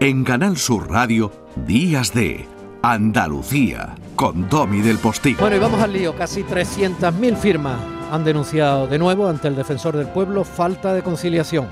En 0.00 0.24
Canal 0.24 0.56
Sur 0.56 0.90
Radio, 0.90 1.30
Días 1.54 2.12
de 2.12 2.48
Andalucía, 2.82 3.94
con 4.16 4.48
Domi 4.48 4.80
del 4.80 4.98
Postigo. 4.98 5.40
Bueno, 5.40 5.56
y 5.56 5.58
vamos 5.60 5.80
al 5.80 5.92
lío. 5.92 6.16
Casi 6.16 6.42
300.000 6.42 7.36
firmas 7.36 7.78
han 8.10 8.24
denunciado 8.24 8.88
de 8.88 8.98
nuevo 8.98 9.28
ante 9.28 9.48
el 9.48 9.54
defensor 9.54 9.96
del 9.96 10.08
pueblo 10.08 10.44
falta 10.44 10.92
de 10.92 11.02
conciliación. 11.02 11.68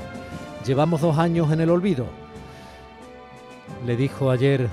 Llevamos 0.64 1.01
dos 1.01 1.19
años 1.19 1.51
en 1.51 1.61
el 1.61 1.71
olvido. 1.71 2.06
Le 3.85 3.96
dijo 3.96 4.30
ayer 4.30 4.68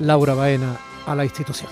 Laura 0.00 0.34
Baena 0.34 0.76
a 1.06 1.14
la 1.14 1.24
institución. 1.24 1.70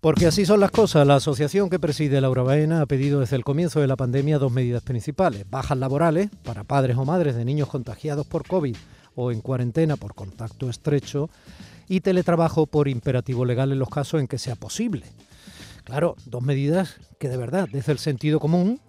Porque 0.00 0.26
así 0.26 0.46
son 0.46 0.60
las 0.60 0.70
cosas. 0.70 1.06
La 1.06 1.16
asociación 1.16 1.68
que 1.68 1.78
preside 1.78 2.22
Laura 2.22 2.42
Baena 2.42 2.80
ha 2.80 2.86
pedido 2.86 3.20
desde 3.20 3.36
el 3.36 3.44
comienzo 3.44 3.80
de 3.80 3.86
la 3.86 3.96
pandemia 3.96 4.38
dos 4.38 4.50
medidas 4.50 4.82
principales. 4.82 5.44
Bajas 5.50 5.76
laborales 5.76 6.30
para 6.42 6.64
padres 6.64 6.96
o 6.96 7.04
madres 7.04 7.36
de 7.36 7.44
niños 7.44 7.68
contagiados 7.68 8.26
por 8.26 8.46
COVID 8.46 8.76
o 9.14 9.30
en 9.30 9.42
cuarentena 9.42 9.96
por 9.96 10.14
contacto 10.14 10.70
estrecho 10.70 11.28
y 11.86 12.00
teletrabajo 12.00 12.66
por 12.66 12.88
imperativo 12.88 13.44
legal 13.44 13.72
en 13.72 13.78
los 13.78 13.90
casos 13.90 14.20
en 14.20 14.26
que 14.26 14.38
sea 14.38 14.54
posible. 14.54 15.04
Claro, 15.84 16.16
dos 16.24 16.42
medidas 16.42 16.96
que 17.18 17.28
de 17.28 17.36
verdad, 17.36 17.68
desde 17.70 17.92
el 17.92 17.98
sentido 17.98 18.40
común, 18.40 18.80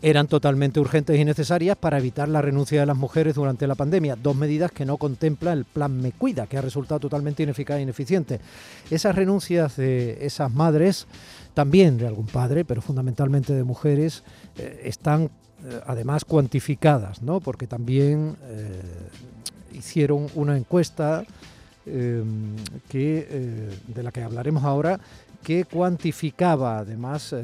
eran 0.00 0.28
totalmente 0.28 0.78
urgentes 0.78 1.18
y 1.18 1.24
necesarias 1.24 1.76
para 1.76 1.98
evitar 1.98 2.28
la 2.28 2.40
renuncia 2.40 2.80
de 2.80 2.86
las 2.86 2.96
mujeres 2.96 3.34
durante 3.34 3.66
la 3.66 3.74
pandemia. 3.74 4.14
Dos 4.16 4.36
medidas 4.36 4.70
que 4.70 4.84
no 4.84 4.96
contempla 4.96 5.52
el 5.52 5.64
plan 5.64 6.00
Me 6.00 6.12
Cuida, 6.12 6.46
que 6.46 6.56
ha 6.56 6.62
resultado 6.62 7.00
totalmente 7.00 7.42
ineficaz 7.42 7.78
e 7.78 7.82
ineficiente. 7.82 8.40
Esas 8.90 9.16
renuncias 9.16 9.76
de 9.76 10.24
esas 10.24 10.52
madres, 10.52 11.06
también 11.52 11.98
de 11.98 12.06
algún 12.06 12.26
padre, 12.26 12.64
pero 12.64 12.80
fundamentalmente 12.80 13.52
de 13.52 13.64
mujeres, 13.64 14.22
eh, 14.56 14.82
están 14.84 15.24
eh, 15.64 15.80
además 15.86 16.24
cuantificadas, 16.24 17.20
¿no? 17.20 17.40
porque 17.40 17.66
también 17.66 18.36
eh, 18.44 18.80
hicieron 19.72 20.28
una 20.34 20.56
encuesta 20.56 21.24
que, 22.90 23.70
de 23.86 24.02
la 24.02 24.12
que 24.12 24.22
hablaremos 24.22 24.62
ahora, 24.62 25.00
que 25.42 25.64
cuantificaba 25.64 26.80
además 26.80 27.34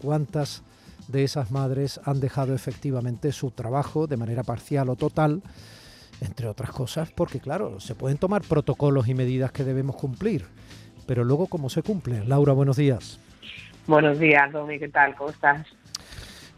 cuántas 0.00 0.64
de 1.08 1.24
esas 1.24 1.50
madres 1.50 2.00
han 2.04 2.20
dejado 2.20 2.54
efectivamente 2.54 3.32
su 3.32 3.50
trabajo 3.50 4.06
de 4.06 4.16
manera 4.16 4.42
parcial 4.42 4.88
o 4.88 4.96
total, 4.96 5.42
entre 6.20 6.46
otras 6.48 6.70
cosas, 6.70 7.10
porque 7.10 7.40
claro, 7.40 7.80
se 7.80 7.94
pueden 7.94 8.18
tomar 8.18 8.42
protocolos 8.42 9.08
y 9.08 9.14
medidas 9.14 9.52
que 9.52 9.64
debemos 9.64 9.96
cumplir, 9.96 10.46
pero 11.06 11.24
luego 11.24 11.46
cómo 11.46 11.68
se 11.68 11.82
cumplen. 11.82 12.28
Laura, 12.28 12.52
buenos 12.52 12.76
días. 12.76 13.18
Buenos 13.86 14.18
días, 14.18 14.52
Domi, 14.52 14.78
¿qué 14.78 14.88
tal? 14.88 15.16
¿Cómo 15.16 15.30
estás? 15.30 15.66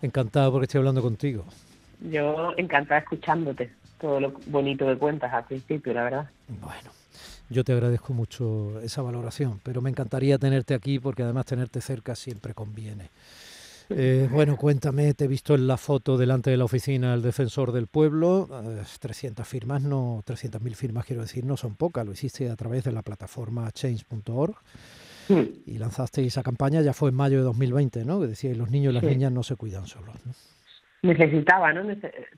Encantado 0.03 0.53
porque 0.53 0.65
estoy 0.65 0.81
hablando 0.81 1.01
contigo. 1.01 1.45
Yo 2.01 2.53
encantada 2.59 3.01
escuchándote, 3.01 3.73
todo 3.99 4.21
lo 4.21 4.35
bonito 4.47 4.87
que 4.87 4.97
cuentas 4.97 5.33
al 5.33 5.45
principio, 5.45 5.95
la 5.95 6.05
verdad. 6.05 6.31
Bueno, 6.49 6.91
yo 7.49 7.65
te 7.65 7.73
agradezco 7.73 8.13
mucho 8.13 8.81
esa 8.83 9.01
valoración, 9.01 9.61
pero 9.63 9.81
me 9.81 9.89
encantaría 9.89 10.37
tenerte 10.37 10.75
aquí 10.75 10.99
porque 10.99 11.23
además 11.23 11.47
tenerte 11.47 11.81
cerca 11.81 12.15
siempre 12.15 12.53
conviene. 12.53 13.09
Eh, 13.91 14.29
bueno, 14.31 14.57
cuéntame, 14.57 15.13
te 15.15 15.25
he 15.25 15.29
visto 15.29 15.55
en 15.55 15.67
la 15.67 15.77
foto 15.77 16.17
delante 16.17 16.51
de 16.51 16.57
la 16.57 16.65
oficina 16.65 17.13
del 17.13 17.23
defensor 17.23 17.73
del 17.73 17.87
pueblo, 17.87 18.49
300 19.01 19.47
firmas, 19.47 19.83
no 19.83 20.23
300.000 20.27 20.75
firmas 20.75 21.05
quiero 21.05 21.23
decir, 21.23 21.45
no 21.45 21.57
son 21.57 21.77
pocas, 21.77 22.07
lo 22.07 22.13
hiciste 22.13 22.51
a 22.51 22.57
través 22.57 22.85
de 22.85 22.93
la 22.93 23.03
plataforma 23.03 23.71
change.org 23.71 24.55
y 25.67 25.79
lanzaste 25.79 26.25
esa 26.25 26.43
campaña, 26.43 26.81
ya 26.81 26.93
fue 26.93 27.11
en 27.11 27.17
mayo 27.17 27.39
de 27.39 27.45
2020, 27.45 28.05
¿no? 28.05 28.21
Que 28.21 28.27
decía, 28.27 28.55
los 28.55 28.71
niños 28.71 28.93
y 28.93 28.95
las 28.95 29.05
niñas 29.05 29.33
no 29.33 29.43
se 29.43 29.57
cuidan 29.57 29.87
solos, 29.87 30.15
¿no? 30.25 30.33
Necesitaba, 31.03 31.71
¿no? 31.75 31.83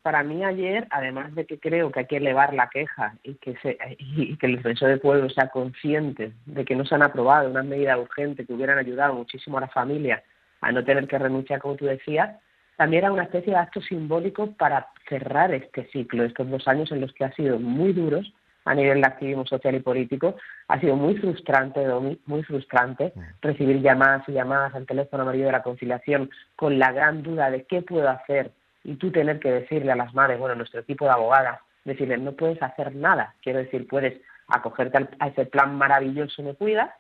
Para 0.03 0.25
mí 0.25 0.45
ayer, 0.45 0.89
además 0.91 1.33
de 1.37 1.47
que 1.47 1.61
creo 1.61 1.93
que 1.93 2.01
hay 2.01 2.07
que 2.07 2.17
elevar 2.17 2.53
la 2.53 2.69
queja 2.69 3.15
y 3.23 3.35
que, 3.35 3.57
se, 3.63 3.79
y 3.99 4.37
que 4.37 4.47
el 4.47 4.57
defensor 4.57 4.89
del 4.89 4.99
pueblo 4.99 5.31
sea 5.31 5.51
consciente 5.51 6.33
de 6.47 6.65
que 6.65 6.75
no 6.75 6.85
se 6.85 6.97
han 6.97 7.05
aprobado 7.05 7.49
unas 7.49 7.65
medidas 7.65 7.97
urgentes 7.97 8.45
que 8.45 8.53
hubieran 8.53 8.79
ayudado 8.79 9.15
muchísimo 9.15 9.59
a 9.59 9.61
las 9.61 9.73
familias 9.73 10.21
a 10.61 10.73
no 10.73 10.85
tener 10.85 11.07
que 11.07 11.19
renunciar, 11.19 11.61
como 11.61 11.77
tú 11.77 11.87
decías, 11.87 12.37
también 12.77 13.05
era 13.05 13.13
una 13.13 13.25
especie 13.25 13.53
de 13.53 13.59
acto 13.59 13.81
simbólico 13.81 14.53
para 14.53 14.89
cerrar 15.09 15.53
este 15.55 15.87
ciclo, 15.87 16.25
estos 16.25 16.49
dos 16.51 16.69
años 16.69 16.93
en 16.93 17.01
los 17.01 17.13
que 17.13 17.25
ha 17.25 17.33
sido 17.33 17.59
muy 17.59 17.93
duros 17.93 18.33
a 18.67 18.75
nivel 18.75 19.01
de 19.01 19.07
activismo 19.07 19.47
social 19.47 19.75
y 19.77 19.81
político. 19.81 20.37
Ha 20.69 20.79
sido 20.81 20.97
muy 20.97 21.17
frustrante, 21.17 21.85
Domi, 21.85 22.21
muy 22.27 22.43
frustrante 22.43 23.13
recibir 23.41 23.81
llamadas 23.81 24.29
y 24.29 24.33
llamadas 24.33 24.75
al 24.75 24.87
teléfono 24.87 25.23
amarillo 25.23 25.47
de 25.47 25.53
la 25.53 25.63
conciliación 25.63 26.31
con 26.55 26.79
la 26.79 26.93
gran 26.93 27.23
duda 27.23 27.51
de 27.51 27.65
qué 27.65 27.81
puedo 27.83 28.09
hacer 28.11 28.51
y 28.85 28.97
tú 28.97 29.11
tener 29.11 29.41
que 29.41 29.51
decirle 29.51 29.93
a 29.93 29.97
las 29.97 30.15
madres, 30.15 30.39
bueno, 30.39 30.55
nuestro 30.55 30.81
equipo 30.81 31.07
de 31.07 31.13
abogadas, 31.13 31.61
decirles, 31.85 32.21
no 32.21 32.33
puedes 32.33 32.63
hacer 32.63 32.95
nada. 32.95 33.35
Quiero 33.43 33.61
decir, 33.61 33.87
puedes 33.87 34.21
acogerte 34.49 35.09
a 35.19 35.29
ese 35.29 35.47
plan 35.47 35.77
maravilloso 35.77 36.43
Me 36.43 36.55
Cuida, 36.55 36.95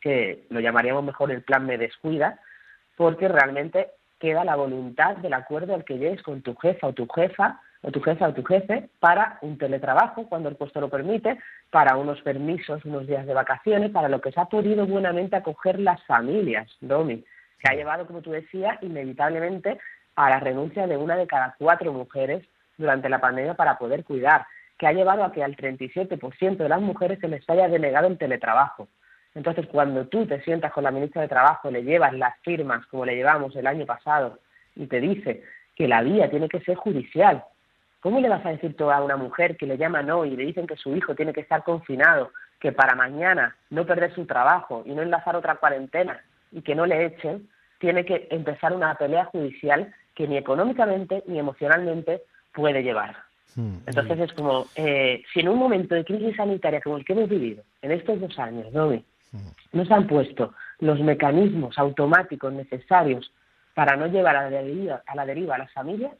que 0.00 0.44
lo 0.50 0.60
llamaríamos 0.60 1.04
mejor 1.04 1.30
el 1.30 1.42
plan 1.42 1.66
Me 1.66 1.78
Descuida, 1.78 2.38
porque 3.00 3.28
realmente 3.28 3.92
queda 4.18 4.44
la 4.44 4.56
voluntad 4.56 5.16
del 5.16 5.32
acuerdo 5.32 5.74
al 5.74 5.86
que 5.86 5.96
llegues 5.96 6.22
con 6.22 6.42
tu 6.42 6.54
jefa 6.54 6.88
o 6.88 6.92
tu 6.92 7.08
jefa 7.08 7.58
o 7.80 7.90
tu 7.90 8.02
jefa 8.02 8.28
o 8.28 8.34
tu 8.34 8.44
jefe 8.44 8.90
para 8.98 9.38
un 9.40 9.56
teletrabajo 9.56 10.28
cuando 10.28 10.50
el 10.50 10.56
puesto 10.56 10.82
lo 10.82 10.90
permite, 10.90 11.38
para 11.70 11.96
unos 11.96 12.20
permisos, 12.20 12.84
unos 12.84 13.06
días 13.06 13.24
de 13.24 13.32
vacaciones, 13.32 13.90
para 13.90 14.10
lo 14.10 14.20
que 14.20 14.32
se 14.32 14.38
ha 14.38 14.44
podido 14.44 14.86
buenamente 14.86 15.34
acoger 15.34 15.80
las 15.80 16.04
familias, 16.04 16.68
Domi, 16.82 17.24
que 17.58 17.72
ha 17.72 17.74
llevado, 17.74 18.06
como 18.06 18.20
tú 18.20 18.32
decías, 18.32 18.76
inevitablemente 18.82 19.78
a 20.14 20.28
la 20.28 20.38
renuncia 20.38 20.86
de 20.86 20.98
una 20.98 21.16
de 21.16 21.26
cada 21.26 21.54
cuatro 21.58 21.94
mujeres 21.94 22.46
durante 22.76 23.08
la 23.08 23.18
pandemia 23.18 23.54
para 23.54 23.78
poder 23.78 24.04
cuidar, 24.04 24.44
que 24.76 24.86
ha 24.86 24.92
llevado 24.92 25.24
a 25.24 25.32
que 25.32 25.42
al 25.42 25.56
37% 25.56 26.58
de 26.58 26.68
las 26.68 26.82
mujeres 26.82 27.18
se 27.18 27.28
les 27.28 27.48
haya 27.48 27.66
denegado 27.66 28.08
el 28.08 28.18
teletrabajo. 28.18 28.88
Entonces, 29.34 29.66
cuando 29.66 30.06
tú 30.06 30.26
te 30.26 30.40
sientas 30.42 30.72
con 30.72 30.84
la 30.84 30.90
ministra 30.90 31.22
de 31.22 31.28
Trabajo, 31.28 31.70
le 31.70 31.84
llevas 31.84 32.12
las 32.14 32.38
firmas, 32.40 32.84
como 32.86 33.04
le 33.04 33.14
llevamos 33.14 33.54
el 33.56 33.66
año 33.66 33.86
pasado, 33.86 34.38
y 34.74 34.86
te 34.86 35.00
dice 35.00 35.42
que 35.76 35.88
la 35.88 36.02
vía 36.02 36.30
tiene 36.30 36.48
que 36.48 36.60
ser 36.60 36.76
judicial, 36.76 37.44
¿cómo 38.00 38.20
le 38.20 38.28
vas 38.28 38.44
a 38.44 38.50
decir 38.50 38.76
tú 38.76 38.90
a 38.90 39.02
una 39.02 39.16
mujer 39.16 39.56
que 39.56 39.66
le 39.66 39.78
llaman 39.78 40.10
hoy 40.10 40.30
y 40.30 40.36
le 40.36 40.46
dicen 40.46 40.66
que 40.66 40.76
su 40.76 40.96
hijo 40.96 41.14
tiene 41.14 41.32
que 41.32 41.40
estar 41.40 41.62
confinado, 41.62 42.32
que 42.58 42.72
para 42.72 42.94
mañana 42.94 43.56
no 43.70 43.86
perder 43.86 44.14
su 44.14 44.26
trabajo 44.26 44.82
y 44.84 44.90
no 44.94 45.02
enlazar 45.02 45.36
otra 45.36 45.56
cuarentena 45.56 46.22
y 46.52 46.62
que 46.62 46.74
no 46.74 46.86
le 46.86 47.06
echen, 47.06 47.48
tiene 47.78 48.04
que 48.04 48.28
empezar 48.30 48.72
una 48.72 48.94
pelea 48.96 49.24
judicial 49.26 49.94
que 50.14 50.28
ni 50.28 50.36
económicamente 50.36 51.22
ni 51.26 51.38
emocionalmente 51.38 52.22
puede 52.52 52.82
llevar? 52.82 53.16
Hmm, 53.56 53.78
Entonces 53.86 54.18
es 54.20 54.32
como, 54.34 54.66
eh, 54.76 55.22
si 55.32 55.40
en 55.40 55.48
un 55.48 55.58
momento 55.58 55.94
de 55.94 56.04
crisis 56.04 56.36
sanitaria 56.36 56.80
como 56.80 56.98
el 56.98 57.04
que 57.04 57.14
hemos 57.14 57.28
vivido 57.28 57.62
en 57.82 57.92
estos 57.92 58.20
dos 58.20 58.38
años, 58.38 58.70
¿no? 58.72 58.92
No 59.72 59.84
se 59.84 59.94
han 59.94 60.06
puesto 60.06 60.54
los 60.80 61.00
mecanismos 61.00 61.78
automáticos 61.78 62.52
necesarios 62.52 63.32
para 63.74 63.96
no 63.96 64.06
llevar 64.06 64.36
a 64.36 64.50
la 64.50 64.62
deriva 64.62 65.02
a, 65.06 65.14
la 65.14 65.26
deriva 65.26 65.54
a 65.54 65.58
las 65.58 65.72
familias, 65.72 66.12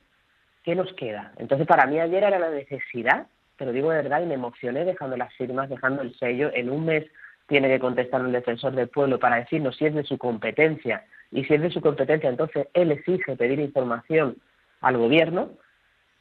¿qué 0.63 0.75
nos 0.75 0.93
queda? 0.95 1.33
Entonces, 1.37 1.67
para 1.67 1.87
mí 1.87 1.99
ayer 1.99 2.23
era 2.23 2.39
la 2.39 2.51
necesidad, 2.51 3.27
pero 3.57 3.73
digo 3.73 3.91
de 3.91 4.03
verdad, 4.03 4.23
y 4.23 4.27
me 4.27 4.35
emocioné 4.35 4.85
dejando 4.85 5.17
las 5.17 5.35
firmas, 5.35 5.69
dejando 5.69 6.03
el 6.03 6.15
sello. 6.17 6.51
En 6.55 6.71
un 6.71 6.85
mes 6.85 7.05
tiene 7.49 7.69
que 7.69 7.81
contestar 7.81 8.21
el 8.21 8.33
defensor 8.33 8.73
del 8.73 8.89
pueblo 8.89 9.19
para 9.19 9.37
decirnos 9.37 9.77
si 9.77 9.87
es 9.87 9.95
de 9.95 10.05
su 10.05 10.17
competencia. 10.17 11.05
Y 11.33 11.45
si 11.45 11.55
es 11.55 11.61
de 11.61 11.71
su 11.71 11.81
competencia, 11.81 12.31
entonces 12.31 12.69
él 12.75 12.93
exige 12.93 13.37
pedir 13.37 13.61
información 13.61 14.37
al 14.81 14.97
gobierno. 14.97 15.51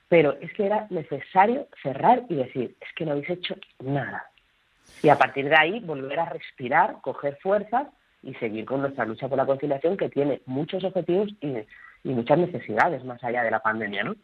Pero 0.07 0.35
es 0.41 0.51
que 0.53 0.66
era 0.66 0.88
necesario 0.89 1.67
cerrar 1.83 2.24
y 2.30 2.36
decir, 2.36 2.75
es 2.81 2.88
que 2.95 3.06
no 3.06 3.12
habéis 3.12 3.30
hecho 3.30 3.56
nada 3.80 4.30
y 5.01 5.09
a 5.09 5.18
partir 5.18 5.50
de 5.50 5.56
ahí 5.56 5.80
volver 5.80 6.19
a 6.19 6.25
respirar, 6.30 6.97
coger 7.01 7.38
fuerzas 7.41 7.88
y 8.21 8.33
seguir 8.36 8.65
con 8.65 8.81
nuestra 8.81 9.06
lucha 9.06 9.27
por 9.27 9.38
la 9.38 9.45
conciliación 9.45 9.97
que 9.97 10.09
tiene 10.09 10.41
muchos 10.45 10.83
objetivos 10.83 11.30
y, 11.41 11.56
muchas 12.01 12.38
necesidades 12.39 13.03
más 13.03 13.21
allá 13.25 13.44
de 13.44 13.51
la 13.51 13.59
pandemia, 13.59 14.03
¿no? 14.03 14.15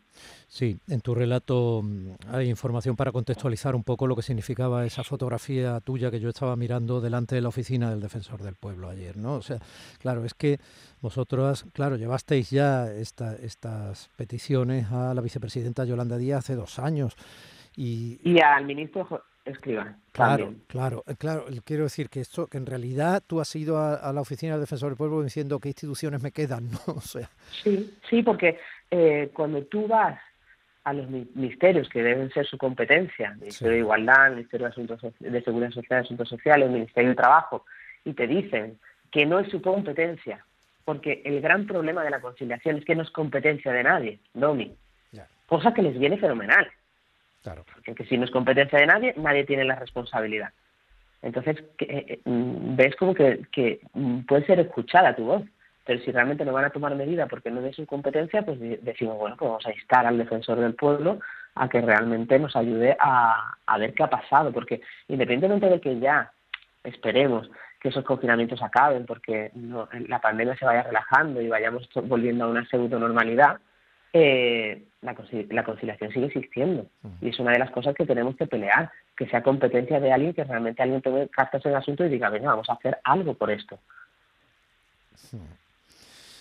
Sí, 0.47 0.77
en 0.88 1.01
tu 1.01 1.13
relato 1.13 1.81
mm, 1.83 2.12
hay 2.31 2.50
información 2.50 2.95
para 2.95 3.12
contextualizar 3.12 3.75
un 3.75 3.83
poco 3.83 4.07
lo 4.07 4.15
que 4.15 4.21
significaba 4.21 4.85
esa 4.85 5.03
fotografía 5.03 5.81
tuya 5.81 6.09
que 6.09 6.21
yo 6.21 6.29
estaba 6.29 6.56
mirando 6.56 7.01
delante 7.01 7.35
de 7.35 7.41
la 7.41 7.50
oficina 7.50 7.89
del 7.89 8.00
Defensor 8.00 8.41
del 8.41 8.56
Pueblo 8.56 8.89
ayer, 8.89 9.17
¿no? 9.17 9.35
O 9.35 9.41
sea, 9.41 9.57
claro, 10.00 10.23
es 10.23 10.33
que 10.33 10.57
vosotros, 11.01 11.65
claro, 11.73 11.97
llevasteis 11.97 12.50
ya 12.50 12.89
estas 12.89 14.09
peticiones 14.15 14.89
a 14.91 15.13
la 15.13 15.21
vicepresidenta 15.21 15.83
Yolanda 15.83 16.17
Díaz 16.17 16.45
hace 16.45 16.56
dos 16.56 16.79
años. 16.79 17.17
Y, 17.75 18.21
y 18.23 18.39
al 18.39 18.65
ministro 18.65 19.06
escriban. 19.45 19.97
Claro, 20.12 20.53
claro, 20.68 21.03
eh, 21.07 21.15
claro. 21.18 21.45
Quiero 21.63 21.83
decir 21.83 22.09
que 22.09 22.19
esto, 22.19 22.47
que 22.47 22.57
en 22.57 22.65
realidad 22.65 23.24
tú 23.25 23.39
has 23.39 23.56
ido 23.56 23.77
a, 23.77 24.12
la 24.12 24.21
oficina 24.21 24.53
del 24.53 24.62
defensor 24.62 24.89
del 24.89 24.97
pueblo 24.97 25.21
diciendo 25.21 25.59
qué 25.59 25.69
instituciones 25.69 26.21
me 26.21 26.31
quedan, 26.31 26.71
¿no? 26.71 26.80
O 26.95 27.01
sea. 27.01 27.30
Sí, 27.63 27.97
sí, 28.09 28.24
porque 28.24 28.59
eh, 28.92 29.30
cuando 29.33 29.63
tú 29.63 29.88
vas 29.88 30.19
a 30.83 30.94
los 30.94 31.09
ministerios 31.09 31.89
que 31.89 32.03
deben 32.03 32.30
ser 32.31 32.45
su 32.45 32.57
competencia, 32.57 33.36
Ministerio 33.39 33.74
de 33.74 33.80
Igualdad, 33.80 34.31
Ministerio 34.31 34.68
de, 34.68 34.71
Asuntos, 34.71 35.01
de 35.19 35.42
Seguridad 35.42 35.71
Social 35.71 36.01
Asuntos 36.01 36.30
Sociales, 36.30 36.69
Ministerio 36.69 37.09
de 37.09 37.15
Trabajo, 37.15 37.65
y 38.03 38.13
te 38.13 38.27
dicen 38.27 38.77
que 39.12 39.25
no 39.25 39.39
es 39.39 39.50
su 39.50 39.62
competencia, 39.62 40.45
porque 40.83 41.24
el 41.25 41.41
gran 41.41 41.65
problema 41.65 42.03
de 42.03 42.12
la 42.12 42.21
conciliación 42.21 42.77
es 42.77 42.86
que 42.86 42.94
no 42.94 43.01
es 43.01 43.09
competencia 43.09 43.71
de 43.71 43.83
nadie, 43.83 44.19
Domi, 44.33 44.77
cosa 45.48 45.74
que 45.74 45.81
les 45.81 45.98
viene 45.98 46.18
fenomenal. 46.18 46.69
Porque 47.86 48.06
si 48.06 48.18
no 48.18 48.25
es 48.25 48.31
competencia 48.31 48.80
de 48.80 48.88
nadie, 48.88 49.13
nadie 49.18 49.45
tiene 49.45 49.65
la 49.65 49.75
responsabilidad. 49.75 50.51
Entonces, 51.21 51.57
eh, 51.80 52.06
eh, 52.07 52.19
mm, 52.25 52.75
ves 52.75 52.95
como 52.95 53.13
que, 53.13 53.80
mm, 53.94 54.19
puede 54.21 54.45
ser 54.45 54.59
escuchada 54.59 55.15
tu 55.15 55.25
voz 55.25 55.44
pero 55.86 56.03
si 56.03 56.12
realmente 56.12 56.44
no 56.44 56.51
van 56.51 56.65
a 56.65 56.71
tomar 56.71 56.95
medida 56.95 57.27
porque 57.27 57.51
no 57.51 57.62
es 57.62 57.75
su 57.75 57.86
competencia, 57.86 58.42
pues 58.42 58.59
decimos, 58.59 59.18
bueno, 59.18 59.36
pues 59.38 59.50
vamos 59.50 59.65
a 59.68 59.71
instar 59.71 60.07
al 60.07 60.18
defensor 60.18 60.59
del 60.59 60.74
pueblo 60.74 61.19
a 61.53 61.69
que 61.69 61.80
realmente 61.80 62.39
nos 62.39 62.56
ayude 62.56 62.97
a, 63.00 63.56
ver 63.77 63.94
qué 63.94 64.03
ha 64.03 64.09
pasado, 64.09 64.51
porque 64.51 64.81
independientemente 65.07 65.69
de 65.69 65.80
que 65.80 66.00
ya 66.00 66.31
esperemos 66.83 67.50
que 67.80 67.89
esos 67.89 68.03
confinamientos 68.03 68.63
acaben, 68.63 69.06
porque 69.06 69.51
la 70.07 70.19
pandemia 70.19 70.57
se 70.57 70.65
vaya 70.65 70.83
relajando 70.83 71.39
y 71.39 71.50
vayamos 71.50 71.88
volviendo 72.06 72.45
a 72.45 72.50
una 72.50 72.65
pseudo 72.65 72.98
normalidad, 72.98 73.57
eh, 74.17 74.81
la, 75.01 75.13
conciliación 75.65 76.09
sigue 76.13 76.27
existiendo. 76.27 76.88
Y 77.19 77.29
es 77.29 77.39
una 77.39 77.51
de 77.51 77.59
las 77.59 77.69
cosas 77.71 77.94
que 77.94 78.06
tenemos 78.06 78.38
que 78.38 78.47
pelear, 78.47 78.89
que 79.17 79.27
sea 79.27 79.44
competencia 79.44 80.00
de 80.00 80.13
alguien, 80.13 80.33
que 80.33 80.45
realmente 80.45 80.81
alguien 80.81 81.01
tome 81.01 81.27
cartas 81.27 81.65
en 81.65 81.71
el 81.71 81.77
asunto 81.77 82.06
y 82.06 82.09
diga, 82.09 82.29
venga, 82.29 82.51
vamos 82.51 82.69
a 82.69 82.73
hacer 82.73 82.97
algo 83.03 83.33
por 83.33 83.51
esto. 83.51 83.77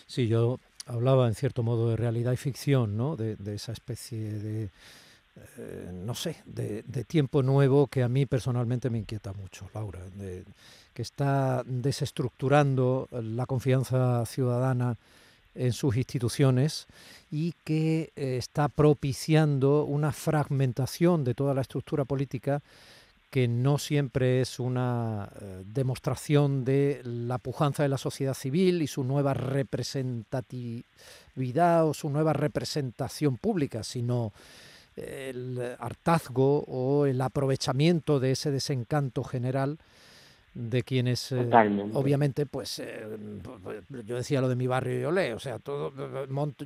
Sí, 0.06 0.28
yo 0.28 0.60
hablaba 0.86 1.26
en 1.26 1.34
cierto 1.34 1.64
modo 1.64 1.90
de 1.90 1.96
realidad 1.96 2.30
y 2.30 2.36
ficción, 2.36 2.96
¿no? 2.96 3.16
De, 3.16 3.36
esa 3.52 3.72
especie 3.72 4.20
de, 4.20 4.64
eh, 5.58 5.90
no 5.92 6.14
sé, 6.14 6.36
de, 6.44 6.82
tiempo 7.08 7.42
nuevo 7.42 7.88
que 7.88 8.04
a 8.04 8.08
mí 8.08 8.24
personalmente 8.24 8.88
me 8.88 8.98
inquieta 8.98 9.32
mucho, 9.32 9.68
Laura, 9.74 9.98
que 10.92 11.02
está 11.02 11.64
desestructurando 11.66 13.08
la 13.10 13.46
confianza 13.46 14.24
ciudadana 14.26 14.96
en 15.54 15.72
sus 15.72 15.96
instituciones 15.96 16.86
y 17.30 17.54
que 17.64 18.12
eh, 18.16 18.36
está 18.38 18.68
propiciando 18.68 19.84
una 19.84 20.12
fragmentación 20.12 21.24
de 21.24 21.34
toda 21.34 21.54
la 21.54 21.62
estructura 21.62 22.04
política 22.04 22.62
que 23.30 23.48
no 23.48 23.78
siempre 23.78 24.40
es 24.40 24.60
una 24.60 25.28
eh, 25.40 25.64
demostración 25.66 26.64
de 26.64 27.00
la 27.04 27.38
pujanza 27.38 27.82
de 27.82 27.88
la 27.88 27.98
sociedad 27.98 28.34
civil 28.34 28.82
y 28.82 28.86
su 28.86 29.02
nueva 29.02 29.34
representatividad 29.34 31.88
o 31.88 31.94
su 31.94 32.10
nueva 32.10 32.32
representación 32.32 33.36
pública, 33.36 33.82
sino 33.82 34.32
el 34.94 35.74
hartazgo 35.80 36.60
o 36.68 37.06
el 37.06 37.20
aprovechamiento 37.20 38.20
de 38.20 38.30
ese 38.30 38.52
desencanto 38.52 39.24
general 39.24 39.80
de 40.54 40.82
quienes 40.84 41.32
eh, 41.32 41.48
obviamente 41.94 42.46
pues 42.46 42.78
eh, 42.78 43.04
yo 44.04 44.16
decía 44.16 44.40
lo 44.40 44.48
de 44.48 44.54
mi 44.54 44.68
barrio 44.68 44.98
y 44.98 45.02
yo 45.02 45.10
leo 45.10 45.36
o 45.36 45.40
sea 45.40 45.58
todo 45.58 45.92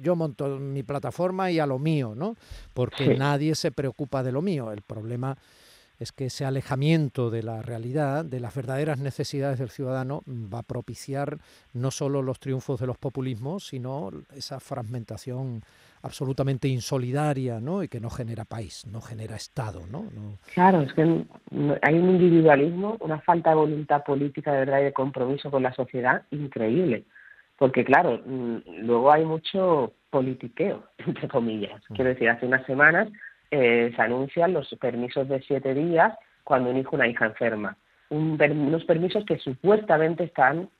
yo 0.00 0.14
monto 0.14 0.58
mi 0.58 0.82
plataforma 0.82 1.50
y 1.50 1.58
a 1.58 1.67
lo 1.67 1.79
mío 1.79 2.14
no 2.14 2.37
porque 2.75 3.17
nadie 3.17 3.55
se 3.55 3.73
preocupa 3.73 4.23
de 4.23 4.32
lo 4.32 4.43
mío 4.43 4.73
el 4.73 4.82
problema 4.82 5.37
es 5.98 6.12
que 6.12 6.26
ese 6.26 6.44
alejamiento 6.44 7.30
de 7.30 7.42
la 7.42 7.62
realidad, 7.62 8.24
de 8.24 8.40
las 8.40 8.54
verdaderas 8.54 8.98
necesidades 8.98 9.58
del 9.58 9.70
ciudadano, 9.70 10.22
va 10.26 10.60
a 10.60 10.62
propiciar 10.62 11.38
no 11.72 11.90
solo 11.90 12.22
los 12.22 12.38
triunfos 12.38 12.80
de 12.80 12.86
los 12.86 12.98
populismos, 12.98 13.66
sino 13.66 14.10
esa 14.34 14.60
fragmentación 14.60 15.62
absolutamente 16.02 16.68
insolidaria 16.68 17.60
¿no? 17.60 17.82
y 17.82 17.88
que 17.88 18.00
no 18.00 18.10
genera 18.10 18.44
país, 18.44 18.86
no 18.86 19.00
genera 19.00 19.36
Estado. 19.36 19.80
¿no? 19.90 20.04
Claro, 20.54 20.82
es 20.82 20.92
que 20.92 21.02
hay 21.02 21.94
un 21.94 22.10
individualismo, 22.10 22.96
una 23.00 23.20
falta 23.20 23.50
de 23.50 23.56
voluntad 23.56 24.04
política 24.04 24.52
de 24.52 24.60
verdad 24.60 24.80
y 24.80 24.84
de 24.84 24.92
compromiso 24.92 25.50
con 25.50 25.62
la 25.62 25.72
sociedad 25.72 26.22
increíble. 26.30 27.04
Porque 27.56 27.84
claro, 27.84 28.22
luego 28.24 29.10
hay 29.10 29.24
mucho 29.24 29.92
politiqueo, 30.10 30.84
entre 30.98 31.26
comillas. 31.28 31.82
Mm. 31.88 31.94
Quiero 31.94 32.10
decir, 32.10 32.28
hace 32.28 32.46
unas 32.46 32.64
semanas 32.66 33.08
eh, 33.50 33.92
se 33.94 34.02
anuncian 34.02 34.52
los 34.52 34.68
permisos 34.80 35.28
de 35.28 35.40
siete 35.42 35.74
días 35.74 36.16
cuando 36.44 36.70
un 36.70 36.78
hijo 36.78 36.90
o 36.92 36.96
una 36.96 37.08
hija 37.08 37.26
enferma. 37.26 37.76
unos 38.10 38.84
permisos 38.84 39.24
que 39.24 39.38
supuestamente 39.38 40.24
están 40.24 40.70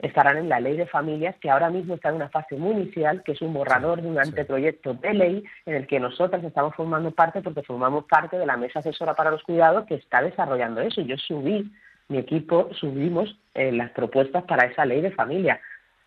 estarán 0.00 0.38
en 0.38 0.48
la 0.48 0.60
ley 0.60 0.76
de 0.76 0.86
familias, 0.86 1.36
que 1.40 1.50
ahora 1.50 1.68
mismo 1.68 1.94
está 1.94 2.08
en 2.08 2.16
una 2.16 2.30
fase 2.30 2.56
muy 2.56 2.72
inicial, 2.72 3.22
que 3.22 3.32
es 3.32 3.42
un 3.42 3.52
borrador 3.52 4.00
de 4.00 4.08
un 4.08 4.18
anteproyecto 4.18 4.94
de 4.94 5.12
ley 5.12 5.44
en 5.66 5.74
el 5.74 5.86
que 5.86 6.00
nosotras 6.00 6.42
estamos 6.42 6.74
formando 6.74 7.10
parte 7.10 7.42
porque 7.42 7.62
formamos 7.62 8.04
parte 8.04 8.38
de 8.38 8.46
la 8.46 8.56
mesa 8.56 8.78
asesora 8.78 9.14
para 9.14 9.30
los 9.30 9.42
cuidados 9.42 9.86
que 9.86 9.96
está 9.96 10.22
desarrollando 10.22 10.80
eso. 10.80 11.02
Yo 11.02 11.16
subí, 11.18 11.70
mi 12.08 12.18
equipo 12.18 12.70
subimos 12.72 13.38
eh, 13.54 13.72
las 13.72 13.90
propuestas 13.90 14.44
para 14.44 14.66
esa 14.66 14.86
ley 14.86 15.02
de 15.02 15.10
familia, 15.10 15.60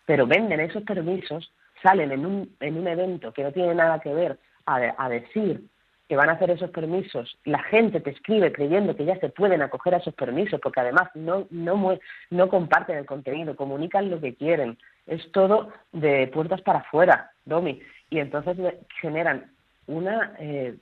pero 0.06 0.26
venden 0.26 0.60
esos 0.60 0.82
permisos, 0.82 1.52
salen 1.82 2.10
en 2.10 2.26
un, 2.26 2.56
en 2.60 2.76
un 2.76 2.88
evento 2.88 3.32
que 3.32 3.44
no 3.44 3.52
tiene 3.52 3.74
nada 3.74 4.00
que 4.00 4.12
ver 4.12 4.38
a 4.66 5.08
decir 5.10 5.62
que 6.08 6.16
van 6.16 6.28
a 6.28 6.32
hacer 6.32 6.50
esos 6.50 6.70
permisos, 6.70 7.38
la 7.44 7.62
gente 7.62 8.00
te 8.00 8.10
escribe 8.10 8.52
creyendo 8.52 8.94
que 8.94 9.06
ya 9.06 9.18
se 9.20 9.30
pueden 9.30 9.62
acoger 9.62 9.94
a 9.94 9.98
esos 9.98 10.14
permisos, 10.14 10.60
porque 10.60 10.80
además 10.80 11.08
no, 11.14 11.46
no, 11.50 11.98
no 12.30 12.48
comparten 12.48 12.98
el 12.98 13.06
contenido, 13.06 13.56
comunican 13.56 14.10
lo 14.10 14.20
que 14.20 14.34
quieren. 14.34 14.76
Es 15.06 15.32
todo 15.32 15.72
de 15.92 16.26
puertas 16.28 16.60
para 16.60 16.80
afuera, 16.80 17.30
Domi. 17.44 17.80
Y 18.10 18.18
entonces 18.18 18.56
generan 19.00 19.50
una, 19.86 20.34
eh, 20.38 20.74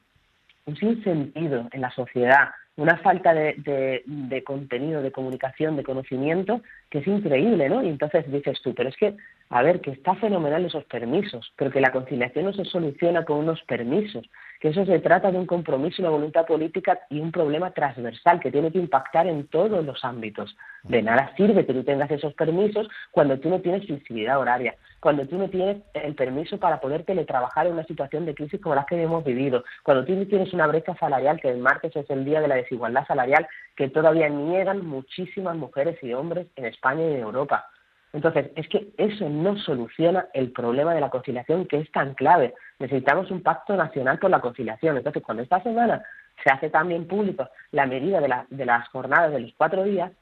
un 0.67 0.77
sinsentido 0.77 1.69
en 1.71 1.81
la 1.81 1.91
sociedad, 1.91 2.51
una 2.77 2.97
falta 2.99 3.35
de, 3.35 4.03
de, 4.07 4.45
contenido, 4.45 5.03
de 5.03 5.13
comunicación, 5.13 5.77
de 5.77 5.85
conocimiento, 5.85 6.63
que 6.91 6.99
es 6.99 7.07
increíble, 7.07 7.69
¿no? 7.69 7.83
Y 7.83 7.89
entonces 7.89 8.31
dices 8.31 8.61
tú, 8.63 8.75
pero 8.75 8.89
es 8.89 8.97
que, 8.97 9.15
a 9.53 9.63
ver, 9.63 9.83
que 9.83 9.91
está 9.91 10.15
fenomenal 10.15 10.65
esos 10.65 10.85
permisos, 10.85 11.53
pero 11.57 11.71
que 11.71 11.83
la 11.83 11.93
conciliación 11.93 12.47
no 12.47 12.55
se 12.55 12.65
soluciona 12.65 13.27
con 13.27 13.37
unos 13.37 13.63
permisos, 13.65 14.25
que 14.59 14.69
eso 14.69 14.87
se 14.87 14.99
trata 15.01 15.31
de 15.31 15.37
un 15.37 15.45
compromiso, 15.45 16.01
una 16.01 16.11
voluntad 16.11 16.47
política 16.47 17.01
y 17.11 17.21
un 17.21 17.31
problema 17.31 17.71
transversal 17.73 18.41
que 18.41 18.51
tiene 18.51 18.73
que 18.73 18.79
impactar 18.79 19.27
en 19.27 19.47
todos 19.49 19.85
los 19.85 20.03
ámbitos. 20.07 20.57
De 20.85 21.03
nada 21.03 21.35
sirve 21.37 21.67
que 21.67 21.75
tú 21.75 21.85
tengas 21.85 22.11
esos 22.11 22.33
permisos 22.33 22.89
cuando 23.11 23.39
tú 23.41 23.51
no 23.51 23.61
tienes 23.61 23.87
flexibilidad 23.87 24.39
horaria, 24.41 24.75
cuando 25.01 25.27
tú 25.27 25.37
no 25.37 25.51
tienes 25.51 25.83
el 25.93 26.15
permiso 26.15 26.59
para 26.59 26.81
poder 26.81 27.05
teletrabajar 27.05 27.67
en 27.67 27.75
una 27.75 27.85
situación 27.85 28.25
de 28.25 28.35
crisis 28.35 28.59
como 28.59 28.75
la 28.75 28.87
que 28.87 29.03
hemos 29.03 29.23
vivido, 29.23 29.65
cuando 29.83 30.07
tú 30.07 30.15
no 30.15 30.27
tienes 30.27 30.51
una 30.55 30.67
brecha 30.67 30.95
salarial, 30.95 31.39
que 31.39 31.51
el 31.51 31.59
martes 31.59 31.95
es 31.95 32.09
el 32.09 32.25
día 32.25 32.41
de 32.41 32.49
la 32.49 32.55
desigualdad 32.55 33.07
salarial, 33.07 33.47
que 33.77 33.91
todavía 33.91 34.31
niegan 34.31 34.87
muchísimas 34.87 35.57
mujeres 35.57 36.03
y 36.03 36.15
hombres 36.15 36.47
en 36.57 36.65
España 36.65 37.03
y 37.03 37.15
en 37.17 37.21
Europa. 37.21 37.67
Entonces, 38.13 38.51
es 38.57 38.69
que 38.69 38.89
eso 38.99 39.29
no 39.29 39.57
soluciona 39.57 40.27
el 40.35 40.53
problema 40.53 40.95
de 40.95 41.01
la 41.01 41.11
conciliación 41.11 41.67
que 41.67 41.79
es 41.79 41.91
tan 41.93 42.15
clave. 42.15 42.55
Necesitamos 42.79 43.31
un 43.31 43.43
pacto 43.43 43.75
nacional 43.75 44.19
por 44.19 44.31
la 44.31 44.41
conciliación. 44.41 44.97
Entonces, 44.97 45.23
cuando 45.23 45.43
esta 45.43 45.63
semana 45.63 46.03
se 46.43 46.51
hace 46.51 46.69
también 46.69 47.07
público 47.07 47.49
la 47.71 47.87
medida 47.87 48.21
de, 48.21 48.29
la, 48.29 48.47
de 48.51 48.67
las 48.67 48.87
jornadas 48.89 49.33
de 49.33 49.41
los 49.41 49.53
cuatro 49.57 49.85
días, 49.85 50.13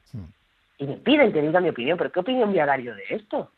y 0.77 0.87
me 0.87 0.97
piden 0.97 1.31
que 1.31 1.41
diga 1.41 1.59
mi 1.59 1.69
opinión, 1.69 1.97
pero 1.97 2.11
¿qué 2.11 2.19
opinión 2.21 2.49
voy 2.49 2.59
a 2.59 2.65
dar 2.65 2.79
yo 2.79 2.95
de 2.95 3.03
esto? 3.09 3.51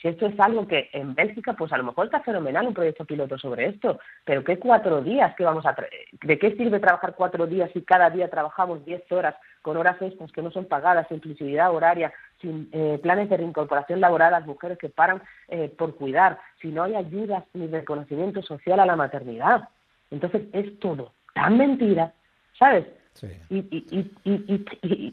Si 0.00 0.06
esto 0.06 0.26
es 0.26 0.38
algo 0.38 0.68
que 0.68 0.90
en 0.92 1.14
Bélgica, 1.14 1.54
pues 1.54 1.72
a 1.72 1.76
lo 1.76 1.82
mejor 1.82 2.06
está 2.06 2.20
fenomenal 2.20 2.68
un 2.68 2.74
proyecto 2.74 3.04
piloto 3.04 3.36
sobre 3.36 3.66
esto, 3.66 3.98
pero 4.24 4.44
¿qué 4.44 4.56
cuatro 4.56 5.02
días? 5.02 5.34
que 5.34 5.42
vamos 5.42 5.66
a 5.66 5.74
¿De 6.22 6.38
qué 6.38 6.54
sirve 6.56 6.78
trabajar 6.78 7.14
cuatro 7.16 7.46
días 7.48 7.68
si 7.72 7.82
cada 7.82 8.08
día 8.08 8.30
trabajamos 8.30 8.84
diez 8.84 9.02
horas 9.10 9.34
con 9.60 9.76
horas 9.76 10.00
extras 10.00 10.30
que 10.30 10.42
no 10.42 10.52
son 10.52 10.66
pagadas, 10.66 11.08
sin 11.08 11.20
flexibilidad 11.20 11.74
horaria, 11.74 12.12
sin 12.40 12.68
eh, 12.72 12.98
planes 13.02 13.28
de 13.28 13.36
reincorporación 13.36 14.00
laboral 14.00 14.34
a 14.34 14.38
las 14.38 14.46
mujeres 14.46 14.78
que 14.78 14.88
paran 14.88 15.22
eh, 15.48 15.72
por 15.76 15.96
cuidar, 15.96 16.38
si 16.60 16.68
no 16.68 16.84
hay 16.84 16.94
ayudas 16.94 17.44
ni 17.54 17.66
reconocimiento 17.66 18.42
social 18.42 18.80
a 18.80 18.86
la 18.86 18.96
maternidad? 18.96 19.68
Entonces 20.10 20.42
es 20.52 20.78
todo 20.78 21.12
tan 21.38 21.56
mentira, 21.56 22.12
¿sabes? 22.58 22.84
Y, 23.48 23.58
y, 23.58 24.10
y, 24.24 24.66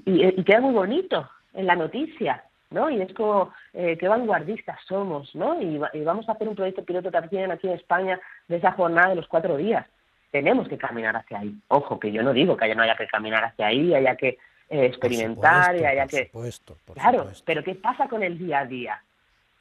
y, 0.05 0.43
queda 0.43 0.61
muy 0.61 0.73
bonito 0.73 1.27
en 1.53 1.65
la 1.65 1.75
noticia, 1.75 2.43
¿no? 2.69 2.89
Y 2.89 3.01
es 3.01 3.13
como, 3.13 3.51
eh, 3.73 3.97
qué 3.99 4.07
vanguardistas 4.07 4.79
somos, 4.87 5.33
¿no? 5.35 5.59
Y, 5.61 5.79
vamos 6.03 6.27
a 6.27 6.33
hacer 6.33 6.47
un 6.47 6.55
proyecto 6.55 6.83
piloto 6.83 7.09
también 7.11 7.51
aquí 7.51 7.67
en 7.67 7.73
España 7.73 8.19
de 8.47 8.57
esa 8.57 8.71
jornada 8.73 9.09
de 9.09 9.15
los 9.15 9.27
cuatro 9.27 9.57
días. 9.57 9.85
Tenemos 10.31 10.67
que 10.67 10.77
caminar 10.77 11.15
hacia 11.15 11.39
ahí. 11.39 11.55
Ojo, 11.69 11.99
que 11.99 12.11
yo 12.11 12.21
no 12.21 12.33
digo 12.33 12.57
que 12.57 12.75
no 12.75 12.83
haya 12.83 12.95
que 12.95 13.07
caminar 13.07 13.43
hacia 13.43 13.67
ahí, 13.67 13.93
haya 13.93 14.15
que 14.15 14.37
eh, 14.69 14.85
experimentar 14.85 15.75
y 15.75 15.85
haya 15.85 16.07
que... 16.07 16.25
Supuesto, 16.25 16.77
claro, 16.93 17.27
pero 17.45 17.63
¿qué 17.63 17.75
pasa 17.75 18.07
con 18.07 18.23
el 18.23 18.37
día 18.37 18.59
a 18.59 18.65
día? 18.65 19.03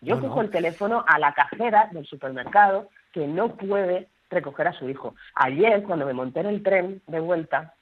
Yo 0.00 0.20
cojo 0.20 0.42
el 0.42 0.50
teléfono 0.50 1.04
a 1.06 1.18
la 1.18 1.32
cajera 1.32 1.88
del 1.92 2.06
supermercado 2.06 2.90
que 3.12 3.26
no 3.26 3.56
puede 3.56 4.08
recoger 4.30 4.68
a 4.68 4.72
su 4.72 4.88
hijo. 4.88 5.14
Ayer, 5.34 5.82
cuando 5.82 6.04
me 6.04 6.12
monté 6.12 6.40
en 6.40 6.46
el 6.46 6.62
tren 6.62 7.00
de 7.06 7.20
vuelta, 7.20 7.74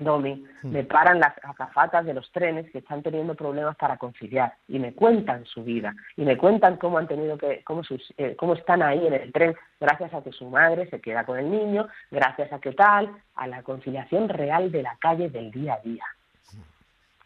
Domi, 0.00 0.46
hmm. 0.62 0.70
me 0.70 0.84
paran 0.84 1.20
las 1.20 1.34
azafatas 1.44 2.04
de 2.06 2.14
los 2.14 2.30
trenes 2.32 2.70
que 2.70 2.78
están 2.78 3.02
teniendo 3.02 3.34
problemas 3.34 3.76
para 3.76 3.98
conciliar 3.98 4.54
y 4.66 4.78
me 4.78 4.94
cuentan 4.94 5.44
su 5.44 5.62
vida 5.62 5.94
y 6.16 6.22
me 6.22 6.36
cuentan 6.36 6.76
cómo 6.76 6.98
han 6.98 7.06
tenido 7.06 7.36
que, 7.36 7.62
cómo, 7.64 7.84
sus, 7.84 8.12
eh, 8.16 8.34
cómo 8.36 8.54
están 8.54 8.82
ahí 8.82 9.06
en 9.06 9.12
el 9.12 9.32
tren 9.32 9.54
gracias 9.78 10.12
a 10.14 10.22
que 10.22 10.32
su 10.32 10.48
madre 10.48 10.88
se 10.88 11.00
queda 11.00 11.24
con 11.24 11.38
el 11.38 11.50
niño, 11.50 11.86
gracias 12.10 12.52
a 12.52 12.60
que 12.60 12.72
tal, 12.72 13.10
a 13.34 13.46
la 13.46 13.62
conciliación 13.62 14.28
real 14.28 14.72
de 14.72 14.82
la 14.82 14.96
calle 14.98 15.28
del 15.28 15.50
día 15.50 15.74
a 15.74 15.80
día. 15.80 16.04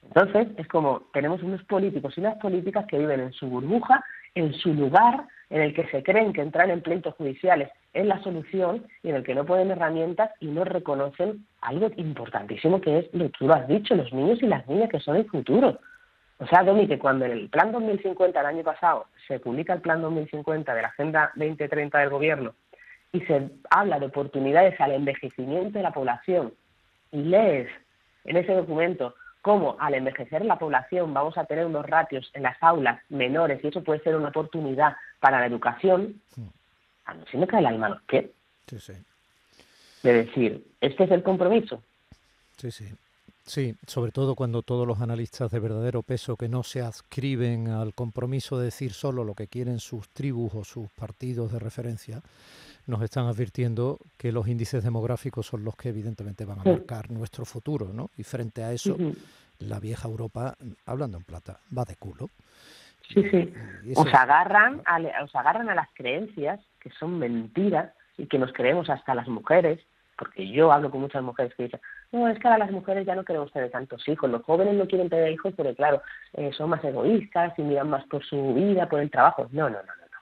Entonces 0.07 0.49
es 0.57 0.69
como 0.69 1.03
tenemos 1.13 1.43
unos 1.43 1.63
políticos 1.65 2.15
y 2.17 2.21
unas 2.21 2.37
políticas 2.37 2.87
que 2.87 2.99
viven 2.99 3.21
en 3.21 3.33
su 3.33 3.47
burbuja, 3.47 4.05
en 4.35 4.53
su 4.55 4.73
lugar, 4.75 5.27
en 5.51 5.61
el 5.61 5.75
que 5.75 5.87
se 5.89 6.03
creen 6.03 6.33
que 6.33 6.41
entrar 6.41 6.71
en 6.71 6.83
pleitos 6.83 7.15
judiciales 7.15 7.71
es 7.93 8.07
la 8.07 8.23
solución 8.23 8.87
y 9.03 9.11
en 9.11 9.17
el 9.17 9.25
que 9.25 9.35
no 9.35 9.45
ponen 9.45 9.71
herramientas 9.71 10.31
y 10.41 10.47
no 10.47 10.65
reconocen 10.65 11.47
algo 11.61 11.91
importantísimo 11.97 12.81
que 12.81 12.99
es 12.99 13.15
lo 13.15 13.25
que 13.27 13.31
tú 13.39 13.47
lo 13.47 13.55
has 13.55 13.69
dicho, 13.69 13.95
los 13.95 14.13
niños 14.13 14.43
y 14.43 14.47
las 14.47 14.67
niñas 14.67 14.91
que 14.91 15.01
son 15.01 15.17
el 15.17 15.27
futuro. 15.27 15.79
O 16.39 16.47
sea, 16.47 16.65
Domi, 16.65 16.89
que 16.89 16.99
cuando 16.99 17.25
en 17.25 17.33
el 17.33 17.49
Plan 17.49 17.71
2050 17.71 18.39
el 18.41 18.47
año 18.47 18.65
pasado 18.65 19.07
se 19.29 19.39
publica 19.39 19.73
el 19.73 19.81
Plan 19.81 20.03
2050 20.03 20.75
de 20.75 20.83
la 20.83 20.89
Agenda 20.89 21.31
2030 21.37 21.99
del 21.99 22.11
Gobierno 22.11 22.55
y 23.13 23.21
se 23.21 23.49
habla 23.71 24.01
de 24.01 24.07
oportunidades 24.07 24.79
al 24.81 24.93
envejecimiento 24.93 25.79
de 25.79 25.83
la 25.85 25.93
población 25.93 26.53
y 27.13 27.23
lees 27.23 27.69
en 28.25 28.37
ese 28.37 28.53
documento 28.53 29.15
cómo 29.45 29.77
al 29.79 29.93
envejecer 29.93 30.43
la 30.43 30.59
población 30.59 31.13
vamos 31.13 31.37
a 31.37 31.45
tener 31.45 31.67
unos 31.67 31.85
ratios 31.85 32.31
en 32.33 32.45
las 32.45 32.57
aulas 32.63 32.99
menores 33.11 33.63
y 33.63 33.69
eso 33.69 33.85
puede 33.85 34.01
ser 34.01 34.17
una 34.17 34.31
oportunidad 34.31 34.97
para 35.21 35.39
la 35.39 35.45
educación, 35.45 36.19
a 37.05 37.13
mí 37.13 37.25
se 37.31 37.37
me 37.37 37.47
cae 37.47 37.61
el 37.61 37.67
alma, 37.67 38.03
¿qué? 38.09 38.33
Sí, 38.67 38.81
sí. 38.81 38.95
De 40.03 40.15
decir, 40.15 40.65
¿este 40.81 41.05
es 41.05 41.11
el 41.11 41.23
compromiso? 41.23 41.83
Sí, 42.57 42.71
sí. 42.71 42.87
Sí, 43.47 43.75
sobre 43.87 44.11
todo 44.11 44.35
cuando 44.35 44.63
todos 44.63 44.87
los 44.87 45.03
analistas 45.03 45.51
de 45.51 45.61
verdadero 45.61 46.03
peso 46.03 46.37
que 46.37 46.49
no 46.49 46.63
se 46.63 46.81
adscriben 46.81 47.69
al 47.69 47.95
compromiso 47.95 48.59
de 48.59 48.67
decir 48.67 48.93
solo 48.93 49.23
lo 49.23 49.35
que 49.35 49.49
quieren 49.49 49.81
sus 49.81 50.09
tribus 50.09 50.55
o 50.55 50.65
sus 50.65 50.91
partidos 50.93 51.53
de 51.53 51.59
referencia, 51.59 52.23
nos 52.87 53.03
están 53.03 53.27
advirtiendo 53.27 53.99
que 54.17 54.33
los 54.33 54.49
índices 54.49 54.83
demográficos 54.83 55.47
son 55.47 55.63
los 55.63 55.77
que 55.77 55.91
evidentemente 55.91 56.47
van 56.47 56.61
a 56.61 56.65
marcar 56.65 57.11
nuestro 57.11 57.45
futuro, 57.45 57.93
¿no? 57.93 58.11
Y 58.17 58.23
frente 58.23 58.65
a 58.65 58.73
eso, 58.73 58.97
la 59.59 59.79
vieja 59.79 60.09
Europa, 60.09 60.57
hablando 60.87 61.19
en 61.19 61.25
plata, 61.25 61.61
va 61.77 61.85
de 61.85 61.97
culo. 61.97 62.31
Sí, 63.09 63.23
sí. 63.31 63.53
Os 63.95 64.13
agarran, 64.15 64.81
a, 64.87 65.23
os 65.23 65.35
agarran 65.35 65.69
a 65.69 65.75
las 65.75 65.89
creencias 65.93 66.61
que 66.81 66.91
son 66.99 67.19
mentiras 67.19 67.93
y 68.17 68.27
que 68.27 68.39
nos 68.39 68.53
creemos 68.55 68.89
hasta 68.89 69.15
las 69.15 69.29
mujeres, 69.29 69.81
porque 70.17 70.49
yo 70.49 70.73
hablo 70.73 70.91
con 70.91 71.01
muchas 71.01 71.23
mujeres 71.23 71.55
que 71.55 71.65
dicen, 71.65 71.81
no, 72.13 72.29
es 72.29 72.39
que 72.39 72.47
ahora 72.49 72.65
las 72.65 72.71
mujeres 72.71 73.07
ya 73.07 73.15
no 73.15 73.25
queremos 73.25 73.53
tener 73.53 73.71
tantos 73.71 74.07
hijos, 74.09 74.31
los 74.31 74.43
jóvenes 74.43 74.75
no 74.75 74.87
quieren 74.87 75.09
tener 75.09 75.33
hijos 75.33 75.53
porque, 75.57 75.75
claro, 75.75 76.03
eh, 76.35 76.53
son 76.53 76.71
más 76.71 76.85
egoístas 76.85 77.59
y 77.59 77.63
miran 77.63 77.91
más 77.91 78.05
por 78.07 78.25
su 78.25 78.55
vida, 78.55 78.89
por 78.89 79.01
el 79.01 79.11
trabajo. 79.11 79.49
No, 79.53 79.69
no, 79.69 79.79
no, 79.79 79.83
no. 79.83 80.05
no. 80.11 80.19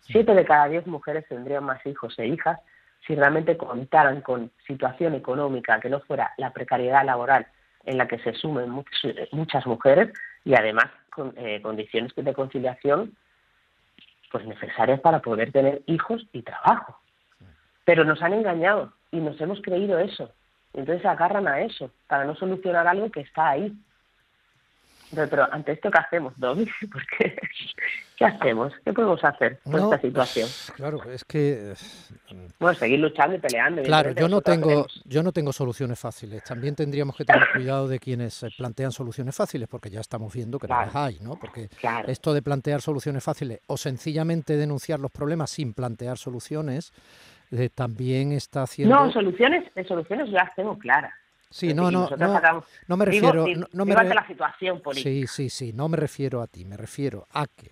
Siete 0.00 0.34
de 0.34 0.44
cada 0.44 0.68
diez 0.68 0.86
mujeres 0.86 1.26
tendrían 1.28 1.64
más 1.64 1.84
hijos 1.86 2.18
e 2.18 2.26
hijas 2.26 2.60
si 3.06 3.14
realmente 3.14 3.56
contaran 3.56 4.20
con 4.20 4.50
situación 4.66 5.14
económica 5.14 5.80
que 5.80 5.90
no 5.90 6.00
fuera 6.00 6.32
la 6.36 6.52
precariedad 6.52 7.04
laboral 7.04 7.46
en 7.84 7.98
la 7.98 8.06
que 8.06 8.18
se 8.18 8.34
sumen 8.34 8.70
muchas 8.70 9.66
mujeres 9.66 10.12
y 10.44 10.54
además 10.54 10.86
con 11.10 11.32
eh, 11.36 11.60
condiciones 11.62 12.14
de 12.14 12.34
conciliación 12.34 13.16
pues 14.30 14.46
necesarias 14.46 15.00
para 15.00 15.20
poder 15.20 15.52
tener 15.52 15.82
hijos 15.86 16.26
y 16.32 16.42
trabajo. 16.42 16.98
Pero 17.88 18.04
nos 18.04 18.20
han 18.20 18.34
engañado 18.34 18.92
y 19.10 19.16
nos 19.16 19.40
hemos 19.40 19.62
creído 19.62 19.98
eso. 19.98 20.30
Entonces 20.74 21.00
se 21.00 21.08
agarran 21.08 21.48
a 21.48 21.62
eso 21.62 21.90
para 22.06 22.26
no 22.26 22.36
solucionar 22.36 22.86
algo 22.86 23.10
que 23.10 23.20
está 23.20 23.48
ahí. 23.48 23.72
Pero, 25.14 25.50
ante 25.50 25.72
esto, 25.72 25.90
¿qué 25.90 25.96
hacemos, 25.98 26.34
Domi? 26.36 26.66
Porque, 26.92 27.34
¿Qué 28.18 28.26
hacemos? 28.26 28.74
¿Qué 28.84 28.92
podemos 28.92 29.24
hacer 29.24 29.58
con 29.64 29.76
esta 29.76 30.00
situación? 30.02 30.48
Claro, 30.76 31.02
es 31.04 31.24
que... 31.24 31.72
Bueno, 32.58 32.78
seguir 32.78 32.98
luchando 32.98 33.36
y 33.36 33.38
peleando. 33.38 33.82
Claro, 33.84 34.10
yo 34.10 34.28
no, 34.28 34.42
tengo, 34.42 34.86
yo 35.06 35.22
no 35.22 35.32
tengo 35.32 35.54
soluciones 35.54 35.98
fáciles. 35.98 36.44
También 36.44 36.74
tendríamos 36.74 37.16
que 37.16 37.24
tener 37.24 37.48
cuidado 37.54 37.88
de 37.88 37.98
quienes 37.98 38.42
eh, 38.42 38.50
plantean 38.58 38.92
soluciones 38.92 39.34
fáciles, 39.34 39.66
porque 39.66 39.88
ya 39.88 40.00
estamos 40.00 40.34
viendo 40.34 40.58
que 40.58 40.68
no 40.68 40.74
las 40.74 40.94
hay, 40.94 41.20
¿no? 41.20 41.38
Porque 41.40 41.70
esto 42.06 42.34
de 42.34 42.42
plantear 42.42 42.82
soluciones 42.82 43.24
fáciles 43.24 43.60
o 43.66 43.78
sencillamente 43.78 44.58
denunciar 44.58 45.00
los 45.00 45.10
problemas 45.10 45.50
sin 45.50 45.72
plantear 45.72 46.18
soluciones, 46.18 46.92
eh, 47.50 47.68
también 47.74 48.32
está 48.32 48.62
haciendo... 48.62 48.94
No, 48.94 49.12
soluciones, 49.12 49.64
soluciones 49.86 50.28
las 50.30 50.54
tengo 50.54 50.78
claras. 50.78 51.12
Sí, 51.50 51.72
no, 51.72 51.90
no, 51.90 52.08
no, 52.86 52.96
me 52.96 53.04
refiero... 53.06 53.46
no, 53.72 53.84
me 53.86 53.94
la 53.94 54.26
situación 54.26 54.80
política. 54.80 55.08
Sí, 55.08 55.26
sí, 55.26 55.50
sí, 55.50 55.72
no 55.72 55.88
me 55.88 55.96
refiero 55.96 56.42
a 56.42 56.46
ti, 56.46 56.64
me 56.66 56.76
refiero 56.76 57.26
a 57.32 57.46
que 57.46 57.70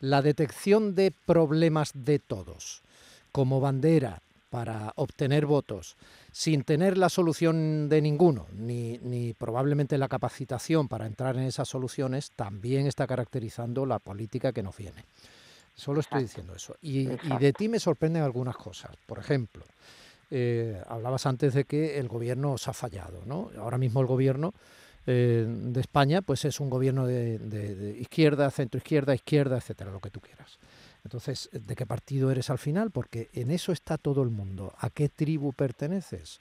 la 0.00 0.22
detección 0.22 0.94
de 0.94 1.12
problemas 1.26 1.92
de 1.94 2.18
todos 2.18 2.82
como 3.30 3.60
bandera 3.60 4.20
para 4.48 4.92
obtener 4.96 5.46
votos 5.46 5.96
sin 6.32 6.64
tener 6.64 6.98
la 6.98 7.08
solución 7.08 7.88
de 7.88 8.02
ninguno, 8.02 8.46
ni, 8.52 8.98
ni, 8.98 9.34
probablemente 9.34 9.98
la 9.98 10.08
capacitación 10.08 10.88
para 10.88 11.06
entrar 11.06 11.36
en 11.36 11.42
esas 11.42 11.68
soluciones, 11.68 12.32
también 12.32 12.86
está 12.86 13.06
caracterizando 13.06 13.86
la 13.86 13.98
política 13.98 14.52
que 14.52 14.62
nos 14.62 14.76
viene. 14.76 15.04
Solo 15.80 16.00
estoy 16.00 16.24
diciendo 16.24 16.54
eso. 16.54 16.76
Y, 16.82 17.06
de 17.06 17.52
ti 17.54 17.66
me 17.66 17.80
sorprenden 17.80 18.22
algunas 18.22 18.54
cosas. 18.54 18.90
Por 19.06 19.18
ejemplo, 19.18 19.64
eh, 20.30 20.78
hablabas 20.86 21.24
antes 21.24 21.54
de 21.54 21.64
que 21.64 21.98
el 21.98 22.06
gobierno 22.06 22.52
os 22.52 22.68
ha 22.68 22.74
fallado. 22.74 23.22
¿no? 23.24 23.50
Ahora 23.56 23.78
mismo 23.78 24.02
el 24.02 24.06
gobierno 24.06 24.52
eh, 25.06 25.46
de 25.48 25.80
España 25.80 26.20
pues 26.20 26.44
es 26.44 26.60
un 26.60 26.68
gobierno 26.68 27.06
de, 27.06 27.38
de, 27.38 27.98
izquierda, 27.98 28.50
centro 28.50 28.76
izquierda, 28.76 29.14
izquierda, 29.14 29.56
etcétera, 29.56 29.90
lo 29.90 30.00
que 30.00 30.10
tú 30.10 30.20
quieras. 30.20 30.58
Entonces, 31.02 31.48
¿de 31.50 31.74
qué 31.74 31.86
partido 31.86 32.30
eres 32.30 32.50
al 32.50 32.58
final? 32.58 32.90
Porque 32.90 33.30
en 33.32 33.50
eso 33.50 33.72
está 33.72 33.96
todo 33.96 34.22
el 34.22 34.28
mundo. 34.28 34.74
¿A 34.80 34.90
qué 34.90 35.08
tribu 35.08 35.54
perteneces? 35.54 36.40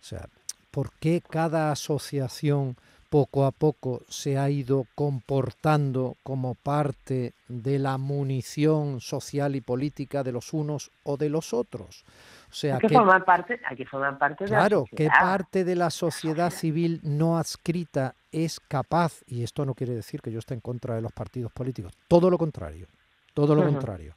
O 0.00 0.04
sea, 0.04 0.28
¿por 0.70 0.92
qué 1.00 1.20
cada 1.20 1.72
asociación 1.72 2.76
poco 3.08 3.44
a 3.44 3.52
poco 3.52 4.02
se 4.08 4.38
ha 4.38 4.50
ido 4.50 4.86
comportando 4.94 6.16
como 6.22 6.54
parte 6.54 7.34
de 7.48 7.78
la 7.78 7.98
munición 7.98 9.00
social 9.00 9.56
y 9.56 9.60
política 9.60 10.22
de 10.22 10.32
los 10.32 10.52
unos 10.52 10.90
o 11.04 11.16
de 11.16 11.30
los 11.30 11.52
otros. 11.52 12.04
O 12.50 12.54
sea, 12.54 12.74
hay 12.74 12.80
que, 12.80 12.88
formar 12.88 13.24
parte, 13.24 13.60
hay 13.64 13.76
que 13.76 13.86
formar 13.86 14.18
parte 14.18 14.44
de 14.44 14.50
claro, 14.50 14.84
¿qué 14.94 15.08
parte 15.08 15.64
de 15.64 15.74
la 15.74 15.90
sociedad 15.90 16.50
civil 16.50 17.00
no 17.02 17.38
adscrita 17.38 18.14
es 18.32 18.60
capaz, 18.60 19.22
y 19.26 19.42
esto 19.42 19.64
no 19.64 19.74
quiere 19.74 19.94
decir 19.94 20.20
que 20.20 20.30
yo 20.30 20.38
esté 20.38 20.54
en 20.54 20.60
contra 20.60 20.94
de 20.94 21.02
los 21.02 21.12
partidos 21.12 21.52
políticos, 21.52 21.92
todo 22.08 22.30
lo 22.30 22.38
contrario, 22.38 22.86
todo 23.34 23.54
lo 23.54 23.64
contrario. 23.64 24.14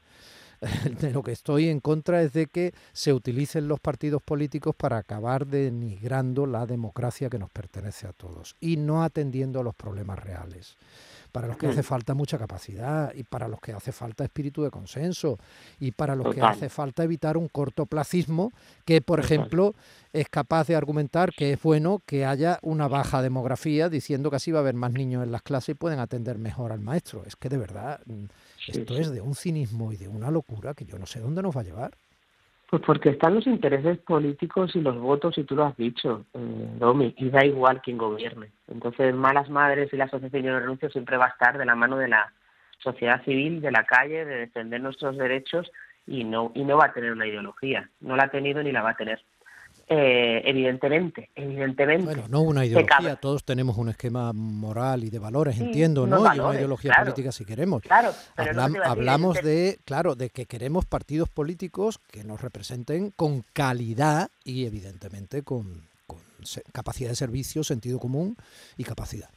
de 0.99 1.11
lo 1.11 1.23
que 1.23 1.31
estoy 1.31 1.69
en 1.69 1.79
contra 1.79 2.21
es 2.21 2.33
de 2.33 2.45
que 2.45 2.73
se 2.93 3.13
utilicen 3.13 3.67
los 3.67 3.79
partidos 3.79 4.21
políticos 4.21 4.75
para 4.75 4.97
acabar 4.97 5.47
denigrando 5.47 6.45
la 6.45 6.65
democracia 6.67 7.29
que 7.29 7.39
nos 7.39 7.49
pertenece 7.49 8.07
a 8.07 8.13
todos 8.13 8.55
y 8.59 8.77
no 8.77 9.03
atendiendo 9.03 9.59
a 9.59 9.63
los 9.63 9.75
problemas 9.75 10.19
reales 10.19 10.77
para 11.31 11.47
los 11.47 11.57
que 11.57 11.67
hace 11.67 11.83
falta 11.83 12.13
mucha 12.13 12.37
capacidad 12.37 13.13
y 13.15 13.23
para 13.23 13.47
los 13.47 13.59
que 13.59 13.73
hace 13.73 13.91
falta 13.91 14.23
espíritu 14.23 14.63
de 14.63 14.71
consenso 14.71 15.39
y 15.79 15.91
para 15.91 16.15
los 16.15 16.33
que 16.33 16.41
hace 16.41 16.69
falta 16.69 17.03
evitar 17.03 17.37
un 17.37 17.47
cortoplacismo 17.47 18.51
que, 18.85 19.01
por 19.01 19.19
ejemplo, 19.19 19.75
es 20.13 20.27
capaz 20.29 20.67
de 20.67 20.75
argumentar 20.75 21.31
que 21.33 21.53
es 21.53 21.61
bueno 21.61 22.01
que 22.05 22.25
haya 22.25 22.59
una 22.61 22.87
baja 22.87 23.21
demografía 23.21 23.89
diciendo 23.89 24.29
que 24.29 24.35
así 24.35 24.51
va 24.51 24.59
a 24.59 24.61
haber 24.61 24.75
más 24.75 24.91
niños 24.91 25.23
en 25.23 25.31
las 25.31 25.41
clases 25.41 25.69
y 25.69 25.73
pueden 25.75 25.99
atender 25.99 26.37
mejor 26.37 26.71
al 26.71 26.81
maestro. 26.81 27.23
Es 27.25 27.35
que 27.35 27.49
de 27.49 27.57
verdad 27.57 28.01
mm, 28.05 28.25
esto 28.67 28.97
es 28.97 29.11
de 29.11 29.21
un 29.21 29.35
cinismo 29.35 29.91
y 29.93 29.97
de 29.97 30.07
una 30.07 30.31
locura 30.31 30.73
que 30.73 30.85
yo 30.85 30.99
no 30.99 31.05
sé 31.05 31.19
dónde 31.19 31.41
nos 31.41 31.55
va 31.55 31.61
a 31.61 31.65
llevar. 31.65 31.91
Pues 32.71 32.83
porque 32.83 33.09
están 33.09 33.35
los 33.35 33.45
intereses 33.47 33.97
políticos 33.97 34.73
y 34.77 34.79
los 34.79 34.97
votos, 34.97 35.37
y 35.37 35.43
tú 35.43 35.57
lo 35.57 35.65
has 35.65 35.75
dicho, 35.75 36.25
eh, 36.33 36.69
Domi, 36.79 37.13
y 37.17 37.29
da 37.29 37.45
igual 37.45 37.81
quién 37.81 37.97
gobierne. 37.97 38.53
Entonces, 38.69 39.13
malas 39.13 39.49
madres 39.49 39.91
y 39.91 39.97
la 39.97 40.05
asociación 40.05 40.43
de 40.43 40.57
renuncio 40.57 40.89
siempre 40.89 41.17
va 41.17 41.25
a 41.25 41.31
estar 41.31 41.57
de 41.57 41.65
la 41.65 41.75
mano 41.75 41.97
de 41.97 42.07
la 42.07 42.31
sociedad 42.79 43.21
civil, 43.25 43.59
de 43.59 43.71
la 43.71 43.83
calle, 43.83 44.23
de 44.23 44.37
defender 44.37 44.79
nuestros 44.79 45.17
derechos 45.17 45.69
y 46.07 46.23
no 46.23 46.53
y 46.55 46.63
no 46.63 46.77
va 46.77 46.85
a 46.85 46.93
tener 46.93 47.11
una 47.11 47.27
ideología. 47.27 47.89
No 47.99 48.15
la 48.15 48.23
ha 48.23 48.31
tenido 48.31 48.63
ni 48.63 48.71
la 48.71 48.83
va 48.83 48.91
a 48.91 48.95
tener. 48.95 49.21
Eh, 49.93 50.41
evidentemente, 50.45 51.31
evidentemente. 51.35 52.05
Bueno, 52.05 52.23
no 52.29 52.39
una 52.39 52.65
ideología, 52.65 53.17
todos 53.17 53.43
tenemos 53.43 53.77
un 53.77 53.89
esquema 53.89 54.31
moral 54.31 55.03
y 55.03 55.09
de 55.09 55.19
valores, 55.19 55.59
entiendo, 55.59 56.07
¿no? 56.07 56.33
y 56.33 56.39
una 56.39 56.55
ideología 56.55 56.93
política 56.97 57.33
si 57.33 57.43
queremos. 57.43 57.81
Claro, 57.81 58.13
hablamos 58.85 59.41
de, 59.41 59.79
claro, 59.83 60.15
de 60.15 60.29
que 60.29 60.45
queremos 60.45 60.85
partidos 60.85 61.27
políticos 61.27 61.99
que 62.09 62.23
nos 62.23 62.39
representen 62.39 63.11
con 63.11 63.43
calidad 63.51 64.29
y 64.45 64.65
evidentemente 64.65 65.43
con, 65.43 65.81
con 66.07 66.19
capacidad 66.71 67.09
de 67.09 67.17
servicio, 67.17 67.65
sentido 67.65 67.99
común 67.99 68.37
y 68.77 68.85
capacidad. 68.85 69.29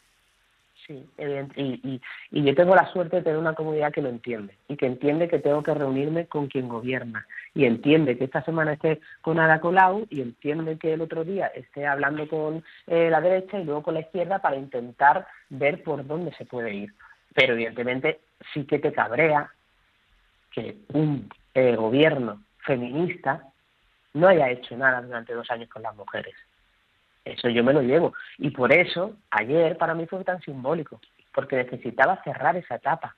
Sí, 0.87 1.03
y, 1.17 2.01
y, 2.31 2.45
yo 2.45 2.55
tengo 2.55 2.75
la 2.75 2.93
suerte 2.93 3.17
de 3.17 3.23
tener 3.23 3.39
una 3.39 3.55
comunidad 3.55 3.91
que 3.91 4.03
lo 4.03 4.11
entiende 4.11 4.59
y 4.69 4.77
que 4.77 4.85
entiende 4.85 5.29
que 5.29 5.39
tengo 5.39 5.63
que 5.63 5.73
reunirme 5.73 6.27
con 6.27 6.47
quien 6.47 6.69
gobierna 6.69 7.27
y 7.55 7.65
entiende 7.65 8.19
que 8.19 8.25
esta 8.25 8.45
semana 8.45 8.75
esté 8.75 9.01
con 9.23 9.39
Ada 9.39 9.61
Colau 9.61 10.07
y 10.11 10.21
entiende 10.21 10.77
que 10.77 10.93
el 10.93 11.01
otro 11.01 11.25
día 11.25 11.47
esté 11.47 11.87
hablando 11.87 12.29
con 12.29 12.63
eh, 12.87 13.09
la 13.09 13.23
derecha 13.23 13.59
y 13.59 13.65
luego 13.65 13.83
con 13.83 13.95
la 13.95 14.01
izquierda 14.01 14.41
para 14.41 14.57
intentar 14.57 15.27
ver 15.49 15.83
por 15.83 16.07
dónde 16.07 16.35
se 16.35 16.45
puede 16.45 16.75
ir. 16.75 16.93
Pero 17.35 17.55
evidentemente 17.55 18.21
sí 18.53 18.67
que 18.67 18.79
te 18.79 18.93
cabrea 18.93 19.51
que 20.51 20.77
un 20.93 21.31
eh, 21.55 21.77
gobierno 21.77 22.43
feminista 22.59 23.43
no 24.13 24.29
haya 24.29 24.51
hecho 24.51 24.77
nada 24.77 25.01
durante 25.01 25.33
dos 25.33 25.51
años 25.51 25.71
con 25.71 25.83
las 25.83 25.97
mujeres. 25.97 26.35
Eso 27.25 27.49
yo 27.49 27.65
me 27.65 27.73
lo 27.73 27.83
llevo. 27.83 28.13
Y 28.39 28.51
por 28.51 28.73
eso, 28.73 29.17
ayer 29.31 29.77
para 29.79 29.95
mí 29.95 30.07
fue 30.07 30.25
tan 30.25 30.41
simbólico, 30.43 31.01
porque 31.33 31.57
necesitaba 31.57 32.23
cerrar 32.23 32.57
esa 32.57 32.77
etapa, 32.77 33.17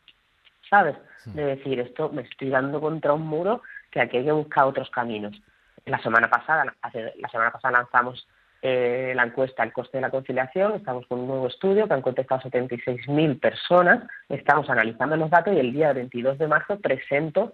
¿sabes? 0.71 0.97
De 1.27 1.45
decir, 1.45 1.81
esto 1.81 2.11
me 2.11 2.23
estoy 2.23 2.51
dando 2.51 2.81
contra 2.81 3.13
un 3.13 3.27
muro 3.27 3.63
que 3.91 4.01
aquí 4.01 4.19
hay 4.19 4.25
que 4.25 4.33
buscar 4.33 4.65
otros 4.65 4.91
caminos. 4.91 5.41
La 5.85 5.99
semana 6.03 6.29
pasada, 6.29 6.65
la 6.65 7.29
semana 7.29 7.51
pasada 7.51 7.79
lanzamos 7.79 8.27
eh, 8.63 9.13
la 9.15 9.25
encuesta 9.25 9.63
El 9.63 9.73
coste 9.73 9.99
de 9.99 10.03
la 10.03 10.11
conciliación, 10.11 10.75
estamos 10.75 11.07
con 11.07 11.21
un 11.21 11.29
nuevo 11.29 11.47
estudio 11.47 11.87
que 11.87 11.95
han 11.95 12.03
contestado 12.03 12.41
76.000 12.43 13.39
personas, 13.39 14.09
estamos 14.29 14.69
analizando 14.71 15.17
los 15.17 15.31
datos 15.31 15.55
y 15.55 15.59
el 15.59 15.73
día 15.73 15.93
22 15.93 16.39
de 16.39 16.49
marzo 16.49 16.81
presento 16.81 17.53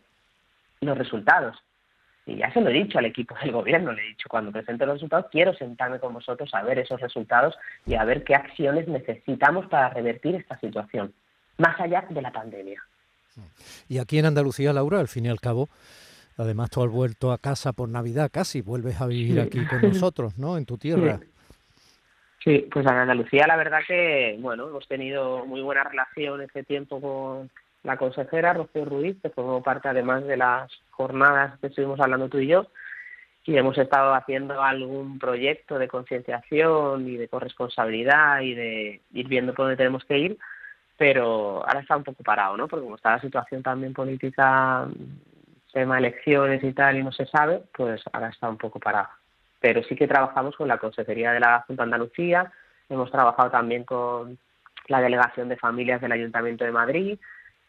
los 0.81 0.97
resultados. 0.97 1.57
Y 2.25 2.37
ya 2.37 2.53
se 2.53 2.61
lo 2.61 2.71
he 2.71 2.73
dicho 2.73 2.99
al 2.99 3.07
equipo 3.07 3.35
del 3.43 3.53
gobierno, 3.53 3.93
le 3.93 4.03
he 4.03 4.09
dicho, 4.09 4.29
cuando 4.29 4.53
presente 4.53 4.87
los 4.87 4.95
resultados, 4.95 5.27
quiero 5.31 5.55
sentarme 5.55 5.99
con 5.99 6.15
vosotros 6.15 6.51
a 6.55 6.63
ver 6.63 6.79
esos 6.79 7.01
resultados 7.01 7.57
y 7.85 7.95
a 7.95 8.05
ver 8.05 8.23
qué 8.23 8.35
acciones 8.35 8.87
necesitamos 8.87 9.67
para 9.67 9.91
revertir 9.91 10.37
esta 10.37 10.59
situación, 10.61 11.13
más 11.59 11.79
allá 11.81 12.07
de 12.09 12.23
la 12.23 12.31
pandemia. 12.31 12.83
Y 13.89 13.99
aquí 13.99 14.19
en 14.19 14.27
Andalucía, 14.27 14.73
Laura, 14.73 15.01
al 15.01 15.09
fin 15.09 15.27
y 15.27 15.29
al 15.29 15.41
cabo, 15.41 15.69
además 16.37 16.71
tú 16.71 16.83
has 16.83 16.91
vuelto 16.91 17.33
a 17.33 17.39
casa 17.39 17.73
por 17.73 17.89
Navidad 17.89 18.31
casi, 18.33 18.61
vuelves 18.61 19.01
a 19.01 19.07
vivir 19.07 19.41
aquí 19.41 19.65
con 19.67 19.83
nosotros, 19.83 20.39
¿no? 20.39 20.57
En 20.57 20.67
tu 20.67 20.79
tierra. 20.79 21.21
Sí. 22.45 22.69
pues 22.73 22.85
en 22.85 22.93
Andalucía 22.93 23.47
la 23.47 23.57
verdad 23.57 23.81
que, 23.87 24.37
bueno, 24.41 24.69
hemos 24.69 24.87
tenido 24.89 25.47
muy 25.47 25.63
buena 25.63 25.85
relación 25.85 26.43
este 26.43 26.65
tiempo 26.65 27.01
con 27.01 27.51
la 27.83 27.97
consejera 27.97 28.53
Rocío 28.53 28.85
Ruiz, 28.85 29.17
que 29.23 29.31
formó 29.31 29.63
parte 29.63 29.89
además 29.89 30.25
de 30.25 30.37
las 30.37 30.71
jornadas 30.91 31.59
que 31.61 31.69
estuvimos 31.69 32.01
hablando 32.01 32.29
tú 32.29 32.39
y 32.39 32.49
yo, 32.49 32.67
y 33.45 33.57
hemos 33.57 33.77
estado 33.77 34.15
haciendo 34.15 34.63
algún 34.63 35.19
proyecto 35.19 35.79
de 35.79 35.89
concienciación 35.89 37.09
y 37.09 37.17
de 37.17 37.29
corresponsabilidad 37.29 38.41
y 38.41 38.55
de 38.55 39.01
ir 39.13 39.29
viendo 39.29 39.53
por 39.53 39.65
dónde 39.65 39.77
tenemos 39.77 40.05
que 40.05 40.19
ir, 40.19 40.39
pero 40.97 41.67
ahora 41.67 41.81
está 41.81 41.97
un 41.97 42.05
poco 42.05 42.23
parado, 42.23 42.57
¿no? 42.57 42.69
Porque 42.69 42.85
como 42.85 42.97
está 42.97 43.11
la 43.11 43.21
situación 43.21 43.63
también 43.63 43.93
política, 43.93 44.87
tema 45.73 45.99
elecciones 45.99 46.63
y 46.63 46.73
tal, 46.73 46.99
y 46.99 47.03
no 47.03 47.11
se 47.11 47.27
sabe, 47.27 47.63
pues 47.77 48.01
ahora 48.13 48.29
está 48.29 48.49
un 48.49 48.59
poco 48.59 48.79
parado. 48.79 49.09
Pero 49.59 49.83
sí 49.83 49.97
que 49.97 50.07
trabajamos 50.07 50.55
con 50.55 50.69
la 50.69 50.79
Consejería 50.79 51.33
de 51.33 51.41
la 51.41 51.65
Junta 51.67 51.83
Andalucía, 51.83 52.53
hemos 52.89 53.11
trabajado 53.11 53.51
también 53.51 53.83
con 53.83 54.39
la 54.87 55.01
Delegación 55.01 55.49
de 55.49 55.57
Familias 55.57 56.01
del 56.01 56.13
Ayuntamiento 56.13 56.65
de 56.65 56.73
Madrid, 56.73 57.19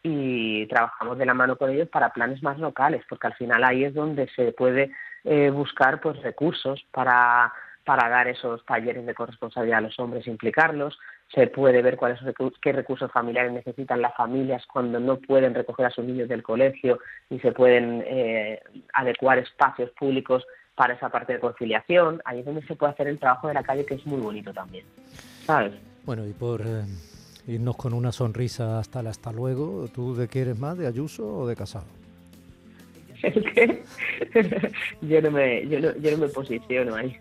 y 0.06 0.66
trabajamos 0.66 1.16
de 1.16 1.24
la 1.24 1.32
mano 1.32 1.56
con 1.56 1.70
ellos 1.70 1.88
para 1.88 2.12
planes 2.12 2.42
más 2.42 2.58
locales, 2.58 3.02
porque 3.08 3.26
al 3.26 3.34
final 3.34 3.64
ahí 3.64 3.84
es 3.84 3.94
donde 3.94 4.28
se 4.36 4.52
puede 4.52 4.92
eh, 5.24 5.48
buscar 5.48 5.98
pues 6.02 6.22
recursos 6.22 6.84
para, 6.92 7.50
para 7.84 8.10
dar 8.10 8.28
esos 8.28 8.62
talleres 8.66 9.06
de 9.06 9.14
corresponsabilidad 9.14 9.78
a 9.78 9.80
los 9.80 9.98
hombres, 9.98 10.26
implicarlos, 10.26 10.98
se 11.34 11.46
puede 11.46 11.80
ver 11.80 11.96
cuáles 11.96 12.20
qué 12.60 12.72
recursos 12.72 13.10
familiares 13.10 13.50
necesitan 13.50 14.02
las 14.02 14.14
familias 14.14 14.62
cuando 14.70 15.00
no 15.00 15.16
pueden 15.16 15.54
recoger 15.54 15.86
a 15.86 15.90
sus 15.90 16.04
niños 16.04 16.28
del 16.28 16.42
colegio 16.42 16.98
y 17.30 17.38
se 17.40 17.52
pueden 17.52 18.04
eh, 18.06 18.60
adecuar 18.92 19.38
espacios 19.38 19.90
públicos 19.92 20.44
para 20.74 20.94
esa 20.94 21.08
parte 21.08 21.32
de 21.32 21.40
conciliación. 21.40 22.20
Ahí 22.26 22.40
es 22.40 22.44
donde 22.44 22.62
se 22.66 22.76
puede 22.76 22.92
hacer 22.92 23.08
el 23.08 23.18
trabajo 23.18 23.48
de 23.48 23.54
la 23.54 23.62
calle, 23.62 23.86
que 23.86 23.94
es 23.94 24.04
muy 24.04 24.20
bonito 24.20 24.52
también. 24.52 24.84
¿Sabes? 25.46 25.72
Bueno, 26.04 26.26
y 26.26 26.32
por 26.34 26.60
eh, 26.60 26.84
irnos 27.46 27.76
con 27.76 27.92
una 27.92 28.12
sonrisa 28.12 28.78
hasta 28.78 29.00
el 29.00 29.08
hasta 29.08 29.32
luego. 29.32 29.88
¿Tú 29.92 30.14
de 30.14 30.28
qué 30.28 30.42
eres 30.42 30.58
más, 30.58 30.78
de 30.78 30.86
Ayuso 30.86 31.26
o 31.26 31.46
de 31.46 31.56
Casado? 31.56 31.86
yo, 35.00 35.22
no 35.22 35.30
me, 35.30 35.66
yo, 35.68 35.80
no, 35.80 35.96
yo 35.96 36.10
no 36.10 36.18
me 36.18 36.28
posiciono 36.28 36.94
ahí. 36.94 37.16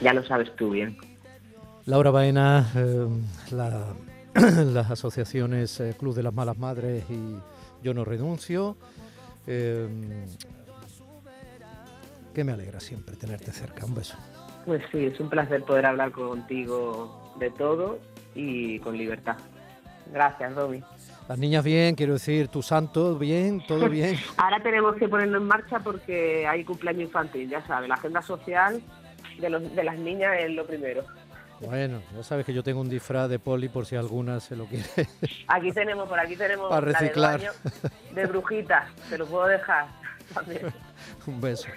ya 0.00 0.12
lo 0.12 0.22
sabes 0.24 0.54
tú 0.56 0.70
bien. 0.70 0.96
Laura 1.86 2.10
Baena, 2.10 2.70
eh, 2.76 3.08
las 3.52 4.90
asociaciones 4.90 5.80
eh, 5.80 5.94
Club 5.98 6.14
de 6.14 6.22
las 6.22 6.34
Malas 6.34 6.58
Madres 6.58 7.04
y 7.10 7.36
Yo 7.82 7.94
No 7.94 8.04
Renuncio. 8.04 8.76
Eh, 9.46 9.88
que 12.32 12.44
me 12.44 12.52
alegra 12.52 12.80
siempre 12.80 13.16
tenerte 13.16 13.52
cerca. 13.52 13.84
Un 13.84 13.94
beso. 13.94 14.16
Pues 14.64 14.82
sí, 14.92 15.04
es 15.04 15.18
un 15.20 15.28
placer 15.28 15.64
poder 15.64 15.86
hablar 15.86 16.12
contigo 16.12 17.34
de 17.38 17.50
todo 17.50 17.98
y 18.34 18.78
con 18.80 18.96
libertad. 18.96 19.36
Gracias, 20.12 20.54
Roby. 20.54 20.82
Las 21.28 21.38
niñas 21.38 21.64
bien, 21.64 21.94
quiero 21.94 22.14
decir, 22.14 22.48
tu 22.48 22.62
santo 22.62 23.16
bien, 23.16 23.64
todo 23.66 23.88
bien. 23.90 24.18
Ahora 24.36 24.60
tenemos 24.62 24.96
que 24.96 25.08
ponerlo 25.08 25.38
en 25.38 25.44
marcha 25.44 25.78
porque 25.80 26.46
hay 26.46 26.64
cumpleaños 26.64 27.02
infantil, 27.04 27.48
ya 27.48 27.64
sabes, 27.66 27.88
la 27.88 27.94
agenda 27.94 28.20
social 28.22 28.82
de, 29.38 29.48
los, 29.50 29.74
de 29.74 29.84
las 29.84 29.98
niñas 29.98 30.32
es 30.40 30.50
lo 30.50 30.66
primero. 30.66 31.04
Bueno, 31.60 32.02
ya 32.16 32.24
sabes 32.24 32.44
que 32.44 32.52
yo 32.52 32.64
tengo 32.64 32.80
un 32.80 32.88
disfraz 32.88 33.30
de 33.30 33.38
poli 33.38 33.68
por 33.68 33.86
si 33.86 33.94
alguna 33.94 34.40
se 34.40 34.56
lo 34.56 34.66
quiere. 34.66 34.84
Aquí 35.46 35.70
tenemos, 35.70 36.08
por 36.08 36.18
aquí 36.18 36.34
tenemos 36.34 36.68
Para 36.68 36.80
reciclar. 36.86 37.40
de 38.12 38.26
brujita, 38.26 38.88
te 39.08 39.16
lo 39.16 39.26
puedo 39.26 39.46
dejar 39.46 39.86
también. 40.34 40.62
un 41.26 41.40
beso. 41.40 41.68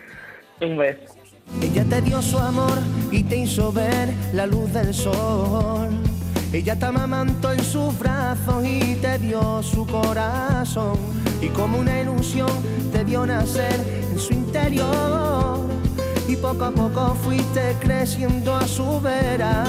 Un 0.59 0.75
beso. 0.75 1.13
Ella 1.61 1.85
te 1.87 2.01
dio 2.01 2.19
su 2.23 2.39
amor 2.39 2.79
y 3.11 3.23
te 3.23 3.37
hizo 3.37 3.71
ver 3.71 4.09
la 4.33 4.47
luz 4.47 4.73
del 4.73 4.91
sol. 4.91 5.89
Ella 6.53 6.75
te 6.77 6.85
amamantó 6.85 7.51
en 7.51 7.63
sus 7.63 7.97
brazos 7.99 8.63
y 8.65 8.95
te 8.95 9.19
dio 9.19 9.61
su 9.61 9.85
corazón. 9.85 10.97
Y 11.41 11.47
como 11.49 11.79
una 11.79 11.99
ilusión 11.99 12.49
te 12.91 13.03
vio 13.03 13.25
nacer 13.25 13.79
en 14.11 14.19
su 14.19 14.33
interior. 14.33 15.59
Y 16.27 16.35
poco 16.37 16.65
a 16.65 16.71
poco 16.71 17.15
fuiste 17.23 17.75
creciendo 17.79 18.55
a 18.55 18.67
su 18.67 19.01
vera. 19.01 19.63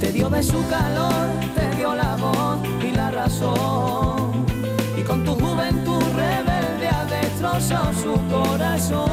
Te 0.00 0.12
dio 0.12 0.28
de 0.28 0.42
su 0.42 0.66
calor, 0.68 1.28
te 1.54 1.76
dio 1.76 1.94
la 1.94 2.16
voz 2.16 2.58
y 2.82 2.90
la 2.94 3.10
razón. 3.10 4.44
Y 4.96 5.02
con 5.02 5.24
tu 5.24 5.34
juventud 5.34 6.02
rebelde 6.16 6.88
ha 6.88 7.04
destrozado 7.04 7.92
su 7.94 8.14
corazón. 8.28 9.08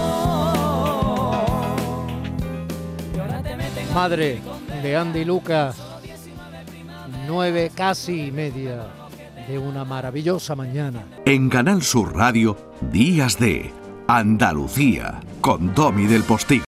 Madre 3.94 4.42
de 4.84 4.96
Andy 4.98 5.24
Lucas 5.24 5.85
nueve 7.28 7.72
casi 7.74 8.32
media 8.32 8.88
de 9.48 9.58
una 9.58 9.86
maravillosa 9.86 10.56
mañana. 10.56 11.04
En 11.26 11.50
Canal 11.50 11.82
Sur 11.82 12.16
Radio, 12.16 12.58
Días 12.92 13.38
de 13.40 13.72
Andalucía, 14.08 15.20
con 15.42 15.74
Domi 15.74 16.06
del 16.06 16.24
Postigo. 16.24 16.64